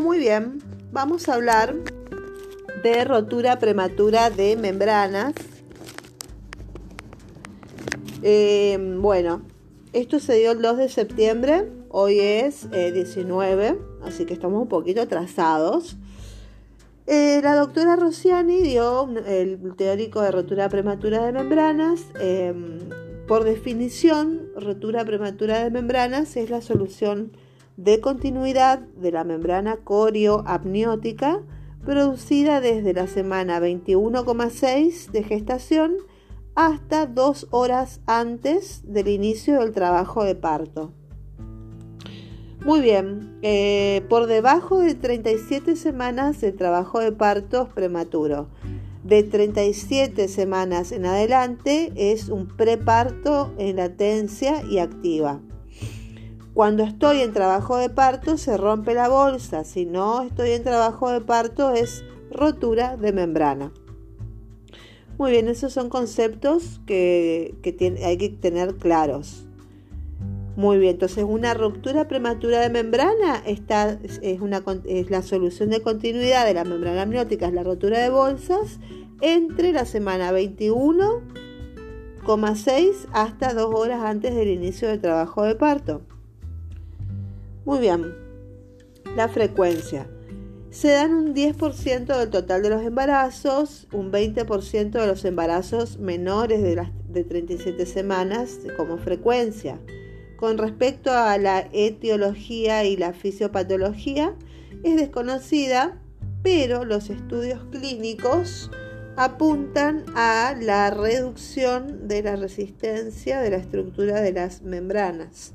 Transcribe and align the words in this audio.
Muy 0.00 0.18
bien. 0.18 0.62
Vamos 0.92 1.28
a 1.28 1.34
hablar 1.34 1.76
de 2.82 3.04
rotura 3.04 3.58
prematura 3.58 4.30
de 4.30 4.56
membranas. 4.56 5.34
Eh, 8.22 8.78
bueno, 8.98 9.42
esto 9.92 10.18
se 10.18 10.36
dio 10.36 10.52
el 10.52 10.62
2 10.62 10.78
de 10.78 10.88
septiembre, 10.88 11.70
hoy 11.90 12.18
es 12.18 12.70
19, 12.70 13.66
eh, 13.66 13.78
así 14.02 14.24
que 14.24 14.32
estamos 14.32 14.62
un 14.62 14.68
poquito 14.68 15.02
atrasados. 15.02 15.98
Eh, 17.06 17.40
la 17.42 17.54
doctora 17.54 17.96
Rossiani 17.96 18.62
dio 18.62 19.06
el 19.26 19.74
teórico 19.76 20.22
de 20.22 20.30
rotura 20.30 20.70
prematura 20.70 21.26
de 21.26 21.32
membranas. 21.32 22.06
Em, 22.18 22.78
por 23.28 23.44
definición, 23.44 24.48
rotura 24.56 25.04
prematura 25.04 25.62
de 25.62 25.70
membranas 25.70 26.36
es 26.38 26.48
la 26.48 26.62
solución 26.62 27.32
de 27.82 27.98
continuidad 28.00 28.80
de 28.80 29.10
la 29.10 29.24
membrana 29.24 29.78
corioamniótica 29.78 31.40
producida 31.82 32.60
desde 32.60 32.92
la 32.92 33.06
semana 33.06 33.58
21,6 33.58 35.10
de 35.10 35.22
gestación 35.22 35.94
hasta 36.54 37.06
dos 37.06 37.46
horas 37.50 38.02
antes 38.06 38.82
del 38.84 39.08
inicio 39.08 39.60
del 39.60 39.72
trabajo 39.72 40.24
de 40.24 40.34
parto. 40.34 40.92
Muy 42.66 42.80
bien, 42.80 43.38
eh, 43.40 44.04
por 44.10 44.26
debajo 44.26 44.80
de 44.80 44.94
37 44.94 45.74
semanas 45.74 46.38
de 46.42 46.52
trabajo 46.52 47.00
de 47.00 47.12
parto 47.12 47.70
prematuro. 47.74 48.48
De 49.04 49.22
37 49.22 50.28
semanas 50.28 50.92
en 50.92 51.06
adelante 51.06 51.90
es 51.96 52.28
un 52.28 52.46
preparto 52.46 53.54
en 53.56 53.76
latencia 53.76 54.62
y 54.70 54.76
activa. 54.76 55.40
Cuando 56.54 56.82
estoy 56.82 57.20
en 57.20 57.32
trabajo 57.32 57.76
de 57.76 57.90
parto 57.90 58.36
se 58.36 58.56
rompe 58.56 58.94
la 58.94 59.08
bolsa, 59.08 59.62
si 59.62 59.86
no 59.86 60.22
estoy 60.22 60.50
en 60.50 60.64
trabajo 60.64 61.08
de 61.10 61.20
parto 61.20 61.72
es 61.72 62.04
rotura 62.30 62.96
de 62.96 63.12
membrana. 63.12 63.72
Muy 65.16 65.30
bien, 65.30 65.46
esos 65.48 65.72
son 65.72 65.88
conceptos 65.90 66.80
que, 66.86 67.54
hay 68.02 68.16
que 68.16 68.30
tener 68.30 68.74
claros. 68.76 69.46
Muy 70.56 70.78
bien, 70.78 70.94
entonces 70.94 71.24
una 71.28 71.54
ruptura 71.54 72.08
prematura 72.08 72.58
de 72.60 72.70
membrana 72.70 73.40
está, 73.46 73.96
es, 74.02 74.40
una, 74.40 74.64
es 74.86 75.08
la 75.08 75.22
solución 75.22 75.70
de 75.70 75.82
continuidad 75.82 76.44
de 76.46 76.54
la 76.54 76.64
membrana 76.64 77.02
amniótica, 77.02 77.46
es 77.46 77.52
la 77.52 77.62
rotura 77.62 78.00
de 78.00 78.10
bolsas 78.10 78.80
entre 79.20 79.72
la 79.72 79.84
semana 79.84 80.32
21,6 80.32 83.06
hasta 83.12 83.54
dos 83.54 83.72
horas 83.72 84.02
antes 84.02 84.34
del 84.34 84.48
inicio 84.48 84.88
del 84.88 85.00
trabajo 85.00 85.44
de 85.44 85.54
parto. 85.54 86.02
Muy 87.64 87.78
bien, 87.78 88.14
la 89.16 89.28
frecuencia. 89.28 90.06
Se 90.70 90.92
dan 90.92 91.12
un 91.12 91.34
10% 91.34 92.16
del 92.16 92.30
total 92.30 92.62
de 92.62 92.70
los 92.70 92.82
embarazos, 92.82 93.86
un 93.92 94.10
20% 94.10 94.90
de 94.90 95.06
los 95.06 95.24
embarazos 95.24 95.98
menores 95.98 96.62
de, 96.62 96.76
las, 96.76 96.90
de 97.08 97.24
37 97.24 97.86
semanas 97.86 98.60
como 98.76 98.96
frecuencia. 98.96 99.80
Con 100.36 100.56
respecto 100.56 101.12
a 101.12 101.36
la 101.38 101.68
etiología 101.72 102.84
y 102.84 102.96
la 102.96 103.12
fisiopatología, 103.12 104.34
es 104.84 104.96
desconocida, 104.96 106.00
pero 106.42 106.84
los 106.84 107.10
estudios 107.10 107.62
clínicos 107.70 108.70
apuntan 109.16 110.06
a 110.14 110.54
la 110.58 110.88
reducción 110.90 112.08
de 112.08 112.22
la 112.22 112.36
resistencia 112.36 113.40
de 113.40 113.50
la 113.50 113.56
estructura 113.56 114.22
de 114.22 114.32
las 114.32 114.62
membranas. 114.62 115.52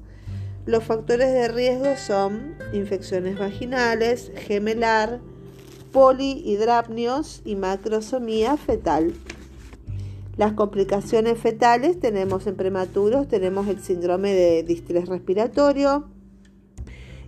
Los 0.66 0.84
factores 0.84 1.32
de 1.32 1.48
riesgo 1.48 1.96
son 1.96 2.56
infecciones 2.74 3.38
vaginales, 3.38 4.32
gemelar, 4.36 5.20
polihidrapnios 5.92 7.44
y 7.46 7.56
macrosomía 7.56 8.58
fetal. 8.58 9.14
Las 10.38 10.54
complicaciones 10.54 11.38
fetales 11.38 12.00
tenemos 12.00 12.48
en 12.48 12.56
prematuros, 12.56 13.28
tenemos 13.28 13.68
el 13.68 13.80
síndrome 13.80 14.34
de 14.34 14.64
distrés 14.64 15.08
respiratorio, 15.08 16.10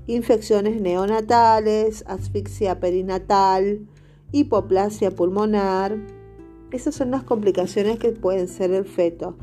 infecciones 0.08 0.82
neonatales, 0.82 2.06
asfixia 2.08 2.80
perinatal, 2.80 3.88
hipoplasia 4.32 5.12
pulmonar. 5.12 5.96
Esas 6.72 6.96
son 6.96 7.12
las 7.12 7.22
complicaciones 7.22 8.00
que 8.00 8.14
pueden 8.14 8.48
ser 8.48 8.72
el 8.72 8.86
feto. 8.86 9.38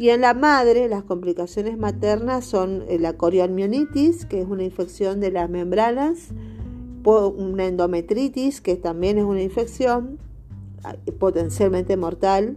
Y 0.00 0.08
en 0.08 0.22
la 0.22 0.32
madre, 0.32 0.88
las 0.88 1.04
complicaciones 1.04 1.76
maternas 1.76 2.46
son 2.46 2.86
eh, 2.88 2.98
la 2.98 3.18
corioamionitis, 3.18 4.24
que 4.24 4.40
es 4.40 4.48
una 4.48 4.64
infección 4.64 5.20
de 5.20 5.30
las 5.30 5.50
membranas, 5.50 6.28
una 7.04 7.66
endometritis, 7.66 8.62
que 8.62 8.76
también 8.76 9.18
es 9.18 9.24
una 9.24 9.42
infección 9.42 10.18
ah, 10.84 10.96
potencialmente 11.18 11.98
mortal, 11.98 12.56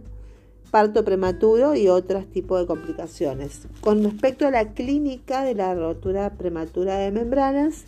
parto 0.70 1.04
prematuro 1.04 1.74
y 1.74 1.88
otros 1.88 2.24
tipos 2.28 2.60
de 2.60 2.66
complicaciones. 2.66 3.68
Con 3.82 4.02
respecto 4.02 4.46
a 4.46 4.50
la 4.50 4.72
clínica 4.72 5.44
de 5.44 5.54
la 5.54 5.74
rotura 5.74 6.38
prematura 6.38 6.96
de 6.96 7.12
membranas, 7.12 7.84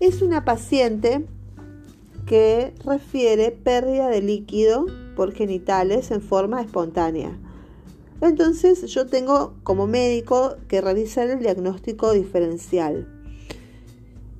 es 0.00 0.20
una 0.20 0.44
paciente 0.44 1.24
que 2.26 2.74
refiere 2.84 3.52
pérdida 3.52 4.08
de 4.08 4.20
líquido 4.20 4.84
por 5.14 5.32
genitales 5.32 6.10
en 6.10 6.22
forma 6.22 6.60
espontánea 6.60 7.38
entonces 8.20 8.82
yo 8.86 9.06
tengo 9.06 9.54
como 9.62 9.86
médico 9.86 10.56
que 10.68 10.80
realizar 10.80 11.28
el 11.28 11.40
diagnóstico 11.40 12.12
diferencial. 12.12 13.08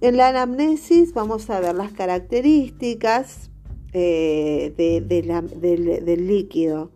En 0.00 0.16
la 0.16 0.28
anamnesis 0.28 1.14
vamos 1.14 1.48
a 1.50 1.60
ver 1.60 1.74
las 1.74 1.92
características 1.92 3.50
eh, 3.92 4.74
del, 4.76 6.26
líquido, 6.26 6.90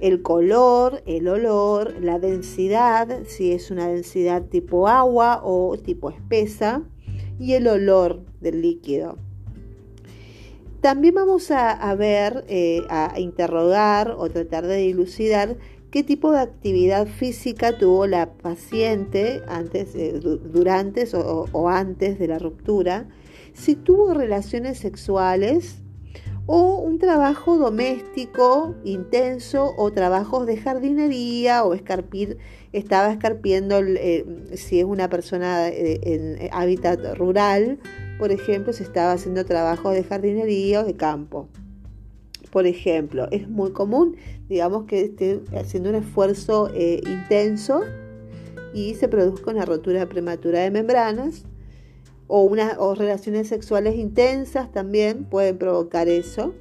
el 0.00 0.22
color, 0.22 1.02
el 1.06 1.28
olor, 1.28 1.94
la 2.00 2.18
densidad, 2.18 3.24
si 3.26 3.52
es 3.52 3.70
una 3.70 3.88
densidad 3.88 4.42
tipo 4.44 4.88
agua 4.88 5.40
o 5.44 5.76
tipo 5.76 6.10
espesa, 6.10 6.82
y 7.38 7.52
el 7.52 7.68
olor 7.68 8.22
del 8.40 8.62
líquido. 8.62 9.18
También 10.80 11.14
vamos 11.14 11.50
a, 11.50 11.94
ver, 11.94 12.44
eh, 12.48 12.82
a 12.88 13.18
interrogar 13.18 14.14
o 14.16 14.30
tratar 14.30 14.66
de 14.66 14.76
dilucidar 14.76 15.56
qué 15.96 16.04
tipo 16.04 16.30
de 16.30 16.40
actividad 16.40 17.06
física 17.06 17.78
tuvo 17.78 18.06
la 18.06 18.30
paciente 18.30 19.40
antes, 19.48 19.94
eh, 19.94 20.20
durante 20.20 21.08
o, 21.14 21.70
antes 21.70 22.18
de 22.18 22.28
la 22.28 22.38
ruptura, 22.38 23.08
si 23.54 23.76
tuvo 23.76 24.12
relaciones 24.12 24.76
sexuales 24.76 25.78
o 26.44 26.80
un 26.80 26.98
trabajo 26.98 27.56
doméstico 27.56 28.74
intenso 28.84 29.72
o 29.78 29.90
trabajos 29.90 30.44
de 30.44 30.58
jardinería 30.58 31.64
o 31.64 31.72
escarpir, 31.72 32.36
estaba 32.74 33.10
escarpiendo 33.10 33.78
eh, 33.78 34.26
si 34.54 34.80
es 34.80 34.84
una 34.84 35.08
persona 35.08 35.68
eh, 35.70 35.98
en 36.02 36.50
hábitat 36.52 37.16
rural, 37.16 37.78
por 38.18 38.32
ejemplo, 38.32 38.74
si 38.74 38.82
estaba 38.82 39.12
haciendo 39.12 39.46
trabajos 39.46 39.94
de 39.94 40.04
jardinería 40.04 40.82
o 40.82 40.84
de 40.84 40.94
campo. 40.94 41.48
Por 42.56 42.66
ejemplo, 42.66 43.28
es 43.32 43.50
muy 43.50 43.72
común, 43.72 44.16
digamos, 44.48 44.86
que 44.86 45.02
esté 45.02 45.42
haciendo 45.54 45.90
un 45.90 45.96
esfuerzo 45.96 46.70
eh, 46.72 47.02
intenso 47.06 47.82
y 48.72 48.94
se 48.94 49.08
produzca 49.08 49.50
una 49.50 49.66
rotura 49.66 50.08
prematura 50.08 50.60
de 50.60 50.70
membranas 50.70 51.44
o, 52.28 52.44
una, 52.44 52.76
o 52.78 52.94
relaciones 52.94 53.48
sexuales 53.48 53.96
intensas 53.96 54.72
también 54.72 55.24
pueden 55.24 55.58
provocar 55.58 56.08
eso. 56.08 56.54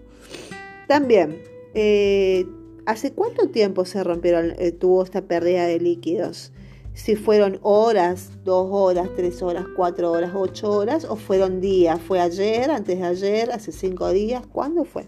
También, 0.90 1.42
eh, 1.74 2.46
¿hace 2.86 3.14
cuánto 3.14 3.48
tiempo 3.48 3.86
se 3.86 4.04
rompieron, 4.04 4.54
eh, 4.58 4.74
tuvo 4.74 5.02
esta 5.02 5.22
pérdida 5.22 5.66
de 5.66 5.80
líquidos? 5.80 6.52
Si 6.94 7.16
fueron 7.16 7.58
horas, 7.62 8.32
dos 8.44 8.68
horas, 8.70 9.08
tres 9.16 9.42
horas, 9.42 9.64
cuatro 9.78 10.12
horas, 10.12 10.32
ocho 10.36 10.72
horas, 10.72 11.06
o 11.06 11.16
fueron 11.16 11.62
días. 11.62 12.02
¿Fue 12.02 12.20
ayer, 12.20 12.70
antes 12.70 13.00
de 13.00 13.06
ayer, 13.06 13.52
hace 13.54 13.72
cinco 13.72 14.12
días? 14.12 14.46
¿Cuándo 14.46 14.84
fue? 14.84 15.08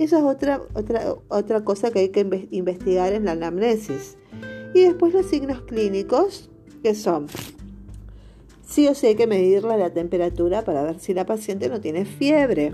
Esa 0.00 0.16
es 0.16 0.24
otra, 0.24 0.62
otra, 0.72 1.14
otra 1.28 1.62
cosa 1.62 1.90
que 1.90 1.98
hay 1.98 2.08
que 2.08 2.26
investigar 2.52 3.12
en 3.12 3.26
la 3.26 3.32
anamnesis. 3.32 4.16
Y 4.72 4.80
después 4.80 5.12
los 5.12 5.26
signos 5.26 5.60
clínicos, 5.60 6.48
que 6.82 6.94
son, 6.94 7.26
sí 8.66 8.88
o 8.88 8.94
sí 8.94 9.08
hay 9.08 9.14
que 9.14 9.26
medirle 9.26 9.76
la 9.76 9.92
temperatura 9.92 10.64
para 10.64 10.84
ver 10.84 11.00
si 11.00 11.12
la 11.12 11.26
paciente 11.26 11.68
no 11.68 11.82
tiene 11.82 12.06
fiebre. 12.06 12.72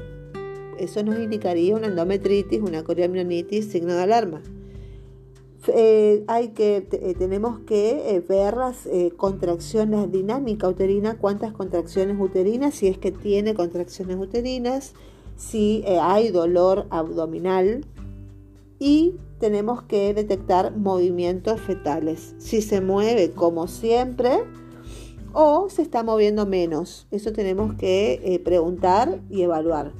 Eso 0.78 1.02
nos 1.02 1.18
indicaría 1.18 1.74
una 1.74 1.88
endometritis, 1.88 2.60
una 2.60 2.84
coriamnionitis, 2.84 3.72
signo 3.72 3.94
de 3.94 4.02
alarma. 4.02 4.40
Eh, 5.66 6.22
hay 6.28 6.50
que, 6.50 6.86
eh, 6.92 7.14
tenemos 7.18 7.58
que 7.66 8.14
eh, 8.14 8.20
ver 8.20 8.56
las 8.56 8.88
contracciones 9.16 10.12
dinámica 10.12 10.68
uterina, 10.68 11.18
cuántas 11.18 11.52
contracciones 11.52 12.20
uterinas, 12.20 12.76
si 12.76 12.86
es 12.86 12.98
que 12.98 13.10
tiene 13.10 13.54
contracciones 13.54 14.16
uterinas, 14.16 14.94
si 15.36 15.82
eh, 15.86 15.98
hay 16.00 16.30
dolor 16.30 16.86
abdominal 16.90 17.84
y 18.78 19.14
tenemos 19.38 19.82
que 19.82 20.14
detectar 20.14 20.76
movimientos 20.76 21.60
fetales. 21.60 22.34
Si 22.38 22.62
se 22.62 22.80
mueve 22.80 23.32
como 23.32 23.68
siempre 23.68 24.44
o 25.32 25.68
se 25.68 25.82
está 25.82 26.02
moviendo 26.02 26.46
menos. 26.46 27.06
Eso 27.10 27.32
tenemos 27.32 27.74
que 27.74 28.20
eh, 28.24 28.38
preguntar 28.38 29.20
y 29.28 29.42
evaluar 29.42 29.92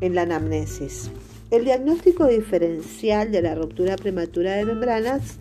en 0.00 0.14
la 0.14 0.22
anamnesis. 0.22 1.10
El 1.50 1.64
diagnóstico 1.64 2.26
diferencial 2.26 3.30
de 3.30 3.42
la 3.42 3.54
ruptura 3.54 3.96
prematura 3.96 4.54
de 4.54 4.64
membranas 4.64 5.38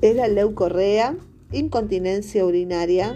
es 0.00 0.16
la 0.16 0.28
leucorrea, 0.28 1.16
incontinencia 1.52 2.46
urinaria, 2.46 3.14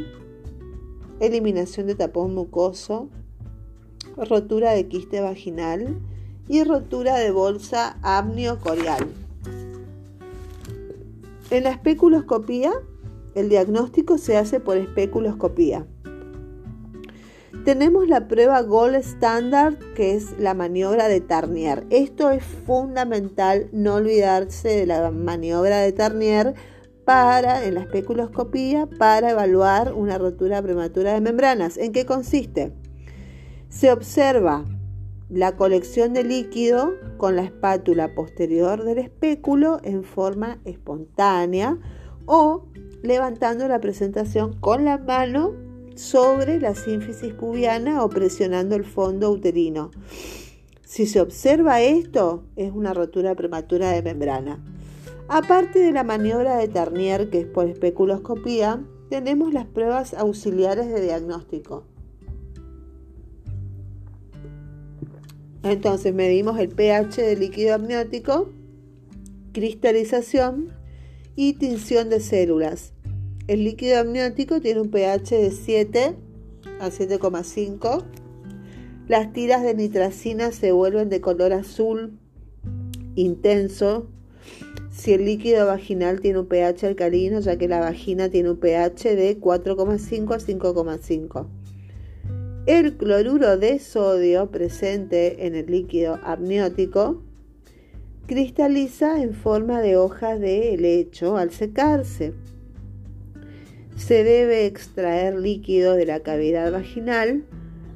eliminación 1.20 1.86
de 1.86 1.94
tapón 1.94 2.34
mucoso, 2.34 3.08
rotura 4.16 4.72
de 4.72 4.86
quiste 4.86 5.20
vaginal 5.20 5.98
y 6.48 6.62
rotura 6.64 7.16
de 7.16 7.30
bolsa 7.30 7.98
amniocorial. 8.02 9.06
En 11.50 11.64
la 11.64 11.70
especuloscopía, 11.70 12.72
el 13.34 13.48
diagnóstico 13.48 14.18
se 14.18 14.36
hace 14.36 14.60
por 14.60 14.76
especuloscopía. 14.76 15.86
Tenemos 17.64 18.08
la 18.08 18.28
prueba 18.28 18.60
Gold 18.60 18.96
Standard, 18.96 19.78
que 19.94 20.14
es 20.14 20.38
la 20.38 20.52
maniobra 20.52 21.08
de 21.08 21.20
Tarnier. 21.20 21.86
Esto 21.88 22.30
es 22.30 22.44
fundamental, 22.44 23.68
no 23.72 23.94
olvidarse 23.94 24.68
de 24.68 24.86
la 24.86 25.10
maniobra 25.10 25.78
de 25.78 25.92
Tarnier 25.92 26.54
para, 27.06 27.64
en 27.64 27.74
la 27.74 27.80
especuloscopía 27.80 28.86
para 28.98 29.30
evaluar 29.30 29.94
una 29.94 30.18
rotura 30.18 30.60
prematura 30.60 31.14
de 31.14 31.22
membranas. 31.22 31.78
¿En 31.78 31.92
qué 31.92 32.04
consiste? 32.04 32.72
Se 33.74 33.90
observa 33.90 34.64
la 35.28 35.56
colección 35.56 36.12
de 36.12 36.22
líquido 36.22 36.94
con 37.16 37.34
la 37.34 37.42
espátula 37.42 38.14
posterior 38.14 38.84
del 38.84 38.98
espéculo 38.98 39.80
en 39.82 40.04
forma 40.04 40.60
espontánea 40.64 41.78
o 42.24 42.66
levantando 43.02 43.66
la 43.66 43.80
presentación 43.80 44.52
con 44.60 44.84
la 44.84 44.98
mano 44.98 45.54
sobre 45.96 46.60
la 46.60 46.76
sínfisis 46.76 47.34
pubiana 47.34 48.04
o 48.04 48.08
presionando 48.08 48.76
el 48.76 48.84
fondo 48.84 49.32
uterino. 49.32 49.90
Si 50.84 51.06
se 51.06 51.20
observa 51.20 51.82
esto, 51.82 52.44
es 52.54 52.70
una 52.70 52.94
rotura 52.94 53.34
prematura 53.34 53.90
de 53.90 54.02
membrana. 54.02 54.64
Aparte 55.26 55.80
de 55.80 55.90
la 55.90 56.04
maniobra 56.04 56.58
de 56.58 56.68
Tarnier, 56.68 57.28
que 57.28 57.40
es 57.40 57.46
por 57.46 57.66
especuloscopía, 57.66 58.84
tenemos 59.10 59.52
las 59.52 59.66
pruebas 59.66 60.14
auxiliares 60.14 60.86
de 60.86 61.00
diagnóstico. 61.00 61.82
Entonces 65.64 66.14
medimos 66.14 66.58
el 66.58 66.68
pH 66.68 67.22
del 67.22 67.40
líquido 67.40 67.74
amniótico, 67.74 68.52
cristalización 69.52 70.68
y 71.34 71.54
tinción 71.54 72.10
de 72.10 72.20
células. 72.20 72.92
El 73.48 73.64
líquido 73.64 73.98
amniótico 73.98 74.60
tiene 74.60 74.82
un 74.82 74.90
pH 74.90 75.36
de 75.36 75.50
7 75.50 76.16
a 76.80 76.90
7,5. 76.90 78.04
Las 79.08 79.32
tiras 79.32 79.62
de 79.62 79.74
nitracina 79.74 80.52
se 80.52 80.72
vuelven 80.72 81.08
de 81.08 81.20
color 81.20 81.52
azul 81.52 82.18
intenso 83.14 84.08
si 84.90 85.12
el 85.12 85.24
líquido 85.24 85.66
vaginal 85.66 86.20
tiene 86.20 86.38
un 86.38 86.46
pH 86.46 86.86
alcalino, 86.86 87.40
ya 87.40 87.58
que 87.58 87.68
la 87.68 87.80
vagina 87.80 88.28
tiene 88.28 88.50
un 88.50 88.58
pH 88.58 89.16
de 89.16 89.40
4,5 89.40 90.34
a 90.34 90.38
5,5. 90.38 91.46
El 92.66 92.96
cloruro 92.96 93.58
de 93.58 93.78
sodio 93.78 94.50
presente 94.50 95.46
en 95.46 95.54
el 95.54 95.66
líquido 95.66 96.18
amniótico 96.22 97.22
cristaliza 98.26 99.20
en 99.22 99.34
forma 99.34 99.82
de 99.82 99.98
hojas 99.98 100.40
de 100.40 100.72
helecho 100.72 101.36
al 101.36 101.50
secarse. 101.50 102.32
Se 103.98 104.24
debe 104.24 104.64
extraer 104.64 105.34
líquido 105.34 105.92
de 105.92 106.06
la 106.06 106.20
cavidad 106.20 106.72
vaginal 106.72 107.44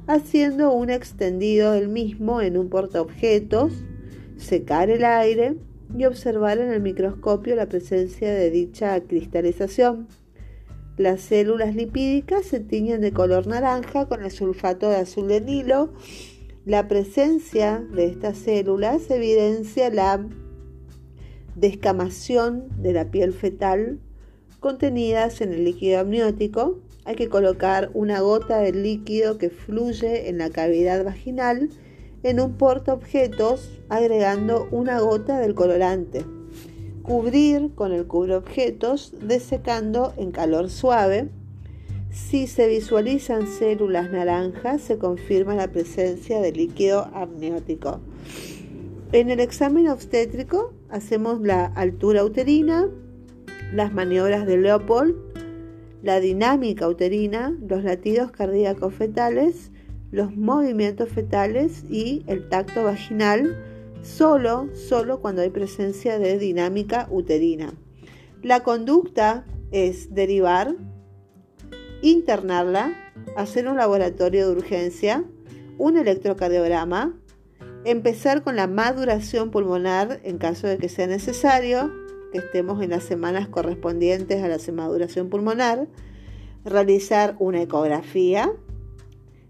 haciendo 0.05 0.71
un 0.71 0.91
extendido 0.91 1.71
del 1.71 1.87
mismo 1.87 2.39
en 2.39 2.55
un 2.55 2.69
portaobjetos, 2.69 3.73
secar 4.37 4.91
el 4.91 5.03
aire 5.03 5.55
y 5.97 6.05
observar 6.05 6.59
en 6.59 6.71
el 6.71 6.81
microscopio 6.81 7.55
la 7.55 7.65
presencia 7.65 8.31
de 8.31 8.51
dicha 8.51 9.01
cristalización. 9.01 10.07
Las 10.99 11.21
células 11.21 11.75
lipídicas 11.75 12.45
se 12.45 12.59
tiñen 12.59 12.99
de 12.99 13.13
color 13.13 13.47
naranja 13.47 14.09
con 14.09 14.21
el 14.21 14.31
sulfato 14.31 14.89
de 14.89 14.97
azul 14.97 15.29
de 15.29 15.39
Nilo. 15.39 15.93
La 16.65 16.89
presencia 16.89 17.81
de 17.95 18.07
estas 18.07 18.37
células 18.37 19.09
evidencia 19.09 19.89
la 19.91 20.27
descamación 21.55 22.67
de 22.81 22.91
la 22.91 23.11
piel 23.11 23.31
fetal 23.31 24.01
contenidas 24.59 25.39
en 25.39 25.53
el 25.53 25.63
líquido 25.63 26.01
amniótico. 26.01 26.81
Hay 27.05 27.15
que 27.15 27.29
colocar 27.29 27.91
una 27.93 28.19
gota 28.19 28.57
del 28.57 28.83
líquido 28.83 29.37
que 29.37 29.49
fluye 29.49 30.27
en 30.27 30.39
la 30.39 30.49
cavidad 30.49 31.05
vaginal 31.05 31.69
en 32.23 32.41
un 32.41 32.57
portaobjetos 32.57 33.79
agregando 33.87 34.67
una 34.69 34.99
gota 34.99 35.39
del 35.39 35.55
colorante 35.55 36.25
cubrir 37.09 37.71
con 37.73 37.91
el 37.91 38.05
cubreobjetos 38.05 39.15
desecando 39.19 40.13
en 40.17 40.29
calor 40.29 40.69
suave. 40.69 41.29
Si 42.11 42.45
se 42.45 42.67
visualizan 42.67 43.47
células 43.47 44.11
naranjas, 44.11 44.81
se 44.81 44.99
confirma 44.99 45.55
la 45.55 45.71
presencia 45.71 46.39
de 46.39 46.51
líquido 46.51 47.09
amniótico. 47.15 47.99
En 49.11 49.31
el 49.31 49.39
examen 49.39 49.89
obstétrico 49.89 50.71
hacemos 50.91 51.41
la 51.41 51.65
altura 51.65 52.23
uterina, 52.23 52.87
las 53.73 53.91
maniobras 53.91 54.45
de 54.45 54.57
Leopold, 54.57 55.15
la 56.03 56.19
dinámica 56.19 56.87
uterina, 56.87 57.57
los 57.67 57.83
latidos 57.83 58.29
cardíacos 58.29 58.93
fetales, 58.93 59.71
los 60.11 60.37
movimientos 60.37 61.09
fetales 61.09 61.85
y 61.89 62.23
el 62.27 62.49
tacto 62.49 62.83
vaginal 62.83 63.68
solo, 64.01 64.69
solo 64.73 65.19
cuando 65.21 65.41
hay 65.41 65.49
presencia 65.49 66.19
de 66.19 66.37
dinámica 66.37 67.07
uterina. 67.09 67.73
La 68.41 68.63
conducta 68.63 69.45
es 69.71 70.13
derivar, 70.13 70.75
internarla, 72.01 72.93
hacer 73.35 73.67
un 73.67 73.77
laboratorio 73.77 74.47
de 74.47 74.55
urgencia, 74.57 75.25
un 75.77 75.97
electrocardiograma, 75.97 77.17
empezar 77.85 78.43
con 78.43 78.55
la 78.55 78.67
maduración 78.67 79.51
pulmonar 79.51 80.19
en 80.23 80.37
caso 80.37 80.67
de 80.67 80.77
que 80.77 80.89
sea 80.89 81.07
necesario, 81.07 81.91
que 82.31 82.39
estemos 82.39 82.81
en 82.83 82.91
las 82.91 83.03
semanas 83.03 83.47
correspondientes 83.47 84.43
a 84.43 84.47
la 84.47 84.57
maduración 84.73 85.29
pulmonar, 85.29 85.87
realizar 86.63 87.35
una 87.39 87.61
ecografía, 87.61 88.51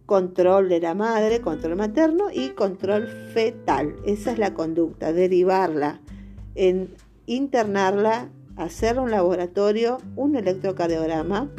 control 0.09 0.69
de 0.69 0.79
la 0.79 0.95
madre, 0.95 1.39
control 1.39 1.75
materno 1.75 2.31
y 2.33 2.49
control 2.49 3.07
fetal. 3.31 3.95
Esa 4.07 4.31
es 4.31 4.39
la 4.39 4.55
conducta, 4.55 5.13
derivarla, 5.13 6.01
internarla, 7.27 8.31
hacer 8.55 8.97
un 8.97 9.11
laboratorio, 9.11 9.99
un 10.15 10.35
electrocardiograma. 10.35 11.51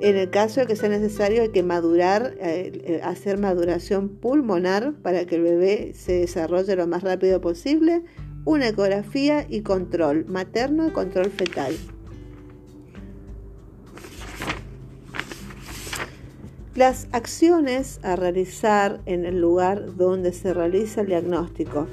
En 0.00 0.16
el 0.16 0.28
caso 0.28 0.58
de 0.58 0.66
que 0.66 0.74
sea 0.74 0.88
necesario 0.88 1.42
hay 1.42 1.50
que 1.50 1.62
madurar, 1.62 2.34
eh, 2.40 2.82
eh, 2.84 3.00
hacer 3.04 3.38
maduración 3.38 4.08
pulmonar 4.08 4.94
para 4.94 5.24
que 5.24 5.36
el 5.36 5.42
bebé 5.42 5.92
se 5.94 6.14
desarrolle 6.14 6.74
lo 6.74 6.88
más 6.88 7.04
rápido 7.04 7.40
posible, 7.40 8.02
una 8.44 8.66
ecografía 8.66 9.46
y 9.48 9.60
control 9.60 10.26
materno 10.26 10.88
y 10.88 10.90
control 10.90 11.30
fetal. 11.30 11.76
Las 16.78 17.08
acciones 17.10 17.98
a 18.04 18.14
realizar 18.14 19.00
en 19.04 19.24
el 19.24 19.40
lugar 19.40 19.96
donde 19.96 20.32
se 20.32 20.54
realiza 20.54 21.00
el 21.00 21.08
diagnóstico. 21.08 21.88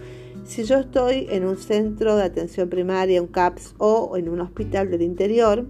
Si 0.46 0.63
yo 0.63 0.77
estoy 0.77 1.25
en 1.32 1.44
un 1.44 1.58
centro 1.58 2.15
de 2.15 2.22
atención 2.22 2.70
primaria, 2.70 3.20
un 3.20 3.27
CAPS 3.27 3.74
o 3.80 4.15
en 4.15 4.30
un 4.30 4.42
hospital 4.42 4.92
del 4.92 5.01
interior, 5.01 5.65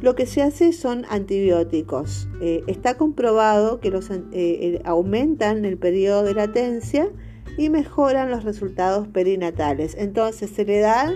lo 0.00 0.14
que 0.14 0.26
se 0.26 0.42
hace 0.42 0.72
son 0.72 1.04
antibióticos. 1.08 2.28
Eh, 2.40 2.62
está 2.68 2.96
comprobado 2.96 3.80
que 3.80 3.90
los, 3.90 4.08
eh, 4.10 4.20
eh, 4.32 4.80
aumentan 4.84 5.64
el 5.64 5.76
periodo 5.76 6.22
de 6.22 6.34
latencia 6.34 7.10
y 7.58 7.68
mejoran 7.68 8.30
los 8.30 8.44
resultados 8.44 9.08
perinatales. 9.08 9.96
Entonces 9.98 10.50
se 10.50 10.64
le 10.64 10.78
da 10.78 11.12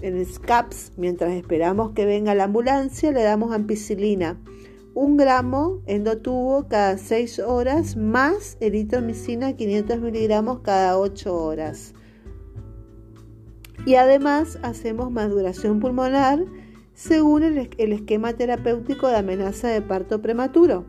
en 0.00 0.16
el 0.16 0.28
CAPS, 0.42 0.92
mientras 0.96 1.32
esperamos 1.32 1.90
que 1.90 2.06
venga 2.06 2.36
la 2.36 2.44
ambulancia, 2.44 3.10
le 3.10 3.24
damos 3.24 3.52
ampicilina 3.52 4.38
un 4.96 5.18
gramo 5.18 5.82
endotubo 5.84 6.68
cada 6.68 6.96
6 6.96 7.40
horas 7.40 7.98
más 7.98 8.56
eritromicina 8.60 9.52
500 9.52 10.00
miligramos 10.00 10.60
cada 10.60 10.98
8 10.98 11.36
horas. 11.36 11.92
Y 13.84 13.96
además 13.96 14.58
hacemos 14.62 15.10
maduración 15.10 15.80
pulmonar 15.80 16.42
según 16.94 17.42
el, 17.42 17.68
el 17.76 17.92
esquema 17.92 18.32
terapéutico 18.32 19.08
de 19.08 19.16
amenaza 19.16 19.68
de 19.68 19.82
parto 19.82 20.22
prematuro. 20.22 20.86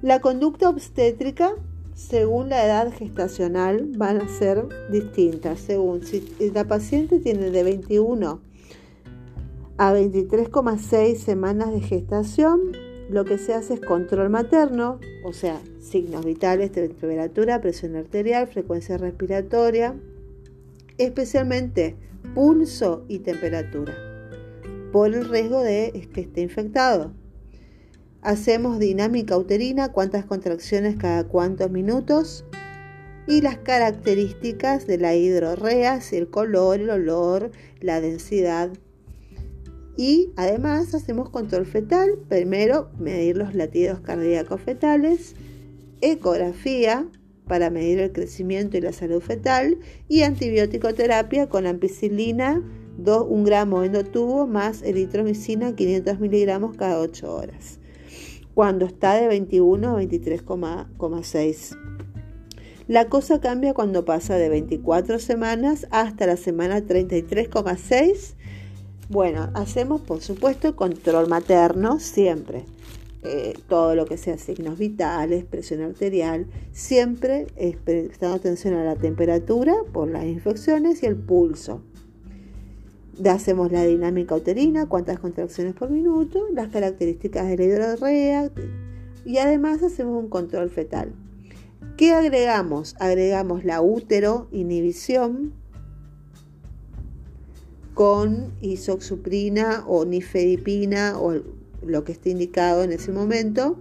La 0.00 0.20
conducta 0.20 0.68
obstétrica 0.68 1.54
según 1.94 2.50
la 2.50 2.64
edad 2.64 2.92
gestacional 2.92 3.90
van 3.96 4.20
a 4.20 4.28
ser 4.28 4.64
distintas. 4.92 5.58
Según 5.58 6.04
si 6.04 6.24
la 6.54 6.68
paciente 6.68 7.18
tiene 7.18 7.50
de 7.50 7.64
21 7.64 8.53
A 9.76 9.92
23,6 9.92 11.16
semanas 11.16 11.72
de 11.72 11.80
gestación, 11.80 12.60
lo 13.10 13.24
que 13.24 13.38
se 13.38 13.54
hace 13.54 13.74
es 13.74 13.80
control 13.80 14.30
materno, 14.30 15.00
o 15.24 15.32
sea, 15.32 15.60
signos 15.80 16.24
vitales, 16.24 16.70
temperatura, 16.70 17.60
presión 17.60 17.96
arterial, 17.96 18.46
frecuencia 18.46 18.98
respiratoria, 18.98 19.96
especialmente 20.96 21.96
pulso 22.36 23.04
y 23.08 23.18
temperatura, 23.18 23.92
por 24.92 25.12
el 25.12 25.28
riesgo 25.28 25.60
de 25.60 26.08
que 26.14 26.20
esté 26.20 26.42
infectado. 26.42 27.12
Hacemos 28.22 28.78
dinámica 28.78 29.36
uterina, 29.36 29.90
cuántas 29.90 30.24
contracciones 30.24 30.94
cada 30.94 31.24
cuántos 31.24 31.72
minutos 31.72 32.44
y 33.26 33.40
las 33.40 33.58
características 33.58 34.86
de 34.86 34.98
la 34.98 35.16
hidrorrea, 35.16 35.98
el 36.12 36.30
color, 36.30 36.78
el 36.78 36.90
olor, 36.90 37.50
la 37.80 38.00
densidad. 38.00 38.70
Y 39.96 40.32
además 40.36 40.94
hacemos 40.94 41.30
control 41.30 41.66
fetal, 41.66 42.18
primero 42.28 42.90
medir 42.98 43.36
los 43.36 43.54
latidos 43.54 44.00
cardíacos 44.00 44.60
fetales, 44.60 45.36
ecografía 46.00 47.06
para 47.46 47.70
medir 47.70 48.00
el 48.00 48.12
crecimiento 48.12 48.76
y 48.76 48.80
la 48.80 48.92
salud 48.92 49.20
fetal 49.20 49.78
y 50.08 50.22
antibiótico 50.22 50.94
terapia 50.94 51.48
con 51.48 51.66
ampicilina 51.66 52.62
2, 52.98 53.26
1 53.28 53.44
gramo 53.44 53.84
endotubo 53.84 54.46
más 54.46 54.82
eritromicina 54.82 55.74
500 55.74 56.20
miligramos 56.20 56.76
cada 56.76 57.00
8 57.00 57.34
horas 57.34 57.78
cuando 58.54 58.86
está 58.86 59.14
de 59.14 59.26
21 59.26 59.96
a 59.96 60.00
23,6. 60.00 61.76
La 62.86 63.08
cosa 63.08 63.40
cambia 63.40 63.74
cuando 63.74 64.04
pasa 64.04 64.36
de 64.36 64.48
24 64.48 65.18
semanas 65.18 65.86
hasta 65.90 66.26
la 66.26 66.36
semana 66.36 66.80
33,6. 66.80 68.34
Bueno, 69.08 69.50
hacemos 69.54 70.00
por 70.00 70.20
supuesto 70.20 70.76
control 70.76 71.28
materno 71.28 72.00
siempre. 72.00 72.64
Eh, 73.22 73.54
todo 73.68 73.94
lo 73.94 74.04
que 74.04 74.18
sea 74.18 74.36
signos 74.36 74.78
vitales, 74.78 75.44
presión 75.44 75.80
arterial, 75.80 76.46
siempre 76.72 77.46
prestando 77.84 78.36
atención 78.36 78.74
a 78.74 78.84
la 78.84 78.96
temperatura 78.96 79.74
por 79.92 80.08
las 80.08 80.24
infecciones 80.24 81.02
y 81.02 81.06
el 81.06 81.16
pulso 81.16 81.80
hacemos 83.30 83.70
la 83.70 83.84
dinámica 83.84 84.34
uterina, 84.34 84.86
cuántas 84.86 85.18
contracciones 85.18 85.74
por 85.74 85.90
minuto, 85.90 86.46
las 86.52 86.68
características 86.68 87.46
de 87.46 87.56
la 87.56 87.64
hidrorrea 87.64 88.50
y 89.24 89.38
además 89.38 89.82
hacemos 89.82 90.22
un 90.22 90.28
control 90.28 90.70
fetal. 90.70 91.12
¿Qué 91.96 92.12
agregamos? 92.12 92.96
Agregamos 92.98 93.64
la 93.64 93.80
útero 93.80 94.48
inhibición 94.50 95.52
con 97.94 98.52
isoxuprina 98.60 99.84
o 99.86 100.04
nifedipina 100.04 101.18
o 101.18 101.40
lo 101.86 102.04
que 102.04 102.12
esté 102.12 102.30
indicado 102.30 102.82
en 102.82 102.92
ese 102.92 103.12
momento. 103.12 103.78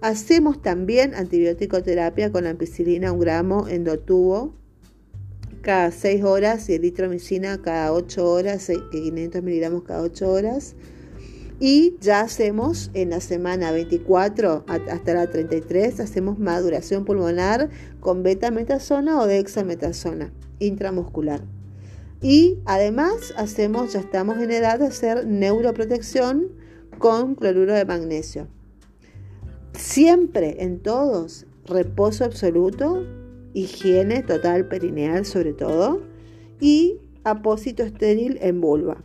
Hacemos 0.00 0.60
también 0.60 1.14
antibiótico 1.14 1.82
terapia 1.82 2.32
con 2.32 2.46
ampicilina 2.46 3.12
un 3.12 3.20
gramo 3.20 3.68
endotubo 3.68 4.54
cada 5.62 5.92
6 5.92 6.24
horas 6.24 6.68
y 6.68 6.74
eritromicina 6.74 7.62
cada 7.62 7.92
8 7.92 8.28
horas, 8.28 8.70
500 8.90 9.42
miligramos 9.42 9.84
cada 9.84 10.02
8 10.02 10.28
horas. 10.28 10.74
Y 11.60 11.94
ya 12.00 12.22
hacemos 12.22 12.90
en 12.92 13.10
la 13.10 13.20
semana 13.20 13.70
24 13.70 14.64
hasta 14.66 15.14
la 15.14 15.30
33, 15.30 16.00
hacemos 16.00 16.40
maduración 16.40 17.04
pulmonar 17.04 17.70
con 18.00 18.24
betametasona 18.24 19.20
o 19.20 19.28
dexametasona 19.28 20.32
intramuscular. 20.58 21.42
Y 22.22 22.60
además 22.66 23.34
hacemos, 23.36 23.92
ya 23.92 24.00
estamos 24.00 24.38
en 24.38 24.52
edad 24.52 24.78
de 24.78 24.86
hacer 24.86 25.26
neuroprotección 25.26 26.52
con 26.98 27.34
cloruro 27.34 27.74
de 27.74 27.84
magnesio. 27.84 28.46
Siempre 29.74 30.62
en 30.62 30.78
todos, 30.78 31.46
reposo 31.66 32.24
absoluto, 32.24 33.04
higiene 33.54 34.22
total 34.22 34.68
perineal 34.68 35.26
sobre 35.26 35.52
todo 35.52 36.02
y 36.60 36.98
apósito 37.24 37.82
estéril 37.82 38.38
en 38.40 38.60
vulva. 38.60 39.02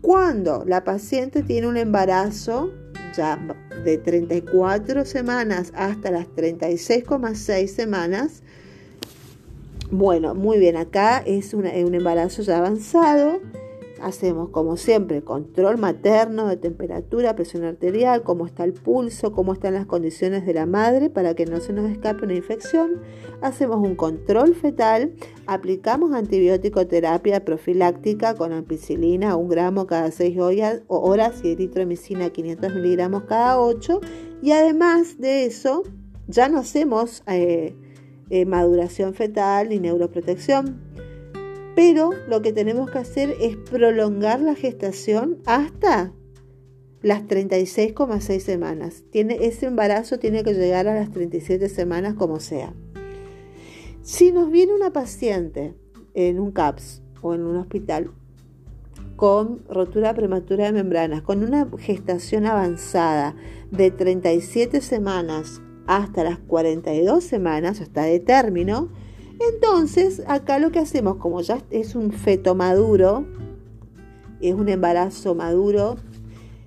Cuando 0.00 0.64
la 0.66 0.84
paciente 0.84 1.42
tiene 1.42 1.66
un 1.66 1.76
embarazo 1.76 2.72
ya 3.14 3.38
de 3.84 3.98
34 3.98 5.04
semanas 5.04 5.72
hasta 5.74 6.10
las 6.10 6.26
36,6 6.28 7.66
semanas, 7.66 8.42
bueno, 9.90 10.34
muy 10.34 10.58
bien, 10.58 10.76
acá 10.76 11.22
es 11.24 11.54
un 11.54 11.66
embarazo 11.66 12.42
ya 12.42 12.58
avanzado 12.58 13.40
Hacemos 14.00 14.50
como 14.50 14.76
siempre 14.76 15.22
control 15.22 15.78
materno 15.78 16.46
de 16.48 16.58
temperatura, 16.58 17.34
presión 17.34 17.64
arterial, 17.64 18.22
cómo 18.22 18.44
está 18.44 18.64
el 18.64 18.74
pulso, 18.74 19.32
cómo 19.32 19.54
están 19.54 19.72
las 19.72 19.86
condiciones 19.86 20.44
de 20.44 20.52
la 20.52 20.66
madre 20.66 21.08
para 21.08 21.34
que 21.34 21.46
no 21.46 21.60
se 21.60 21.72
nos 21.72 21.90
escape 21.90 22.24
una 22.24 22.34
infección. 22.34 23.00
Hacemos 23.40 23.78
un 23.78 23.96
control 23.96 24.54
fetal, 24.54 25.14
aplicamos 25.46 26.12
antibiótico 26.12 26.86
terapia 26.86 27.42
profiláctica 27.44 28.34
con 28.34 28.52
ampicilina, 28.52 29.34
un 29.36 29.48
gramo 29.48 29.86
cada 29.86 30.10
6 30.10 30.36
horas 30.88 31.40
y 31.42 31.52
eritromicina 31.52 32.28
500 32.28 32.74
miligramos 32.74 33.22
cada 33.24 33.58
8. 33.58 34.00
Y 34.42 34.52
además 34.52 35.18
de 35.18 35.46
eso, 35.46 35.84
ya 36.26 36.50
no 36.50 36.58
hacemos 36.58 37.22
eh, 37.26 37.74
eh, 38.30 38.44
maduración 38.44 39.14
fetal 39.14 39.68
ni 39.68 39.78
neuroprotección 39.78 40.86
pero 41.76 42.10
lo 42.26 42.40
que 42.40 42.54
tenemos 42.54 42.90
que 42.90 42.98
hacer 42.98 43.36
es 43.38 43.54
prolongar 43.56 44.40
la 44.40 44.54
gestación 44.54 45.36
hasta 45.44 46.14
las 47.02 47.22
36,6 47.24 48.40
semanas. 48.40 49.04
Tiene, 49.10 49.46
ese 49.46 49.66
embarazo 49.66 50.18
tiene 50.18 50.42
que 50.42 50.54
llegar 50.54 50.88
a 50.88 50.94
las 50.94 51.12
37 51.12 51.68
semanas 51.68 52.14
como 52.14 52.40
sea. 52.40 52.72
Si 54.00 54.32
nos 54.32 54.50
viene 54.50 54.72
una 54.72 54.90
paciente 54.90 55.74
en 56.14 56.40
un 56.40 56.50
CAPS 56.50 57.02
o 57.20 57.34
en 57.34 57.42
un 57.42 57.56
hospital 57.56 58.10
con 59.16 59.62
rotura 59.68 60.14
prematura 60.14 60.64
de 60.64 60.72
membranas, 60.72 61.20
con 61.20 61.44
una 61.44 61.68
gestación 61.78 62.46
avanzada 62.46 63.36
de 63.70 63.90
37 63.90 64.80
semanas 64.80 65.60
hasta 65.86 66.24
las 66.24 66.38
42 66.38 67.22
semanas, 67.24 67.80
hasta 67.80 68.02
de 68.02 68.20
término, 68.20 68.90
entonces, 69.38 70.22
acá 70.26 70.58
lo 70.58 70.70
que 70.70 70.78
hacemos, 70.78 71.16
como 71.16 71.40
ya 71.42 71.58
es 71.70 71.94
un 71.94 72.10
feto 72.12 72.54
maduro, 72.54 73.26
es 74.40 74.54
un 74.54 74.68
embarazo 74.68 75.34
maduro, 75.34 75.96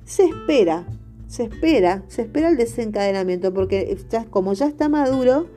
se 0.06 0.26
espera, 0.26 0.86
se 1.28 1.44
espera, 1.44 2.04
se 2.08 2.24
espera 2.24 2.50
el 2.50 2.58
desencadenamiento, 2.58 3.54
porque 3.54 3.98
como 4.30 4.54
ya 4.54 4.68
está 4.68 4.88
maduro, 4.88 5.48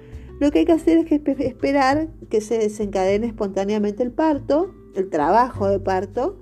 lo 0.40 0.50
que 0.50 0.60
hay 0.60 0.64
que 0.64 0.72
hacer 0.72 0.98
es 0.98 1.40
esperar 1.40 2.08
que 2.30 2.40
se 2.40 2.58
desencadene 2.58 3.26
espontáneamente 3.26 4.02
el 4.02 4.10
parto, 4.10 4.74
el 4.94 5.10
trabajo 5.10 5.68
de 5.68 5.80
parto, 5.80 6.38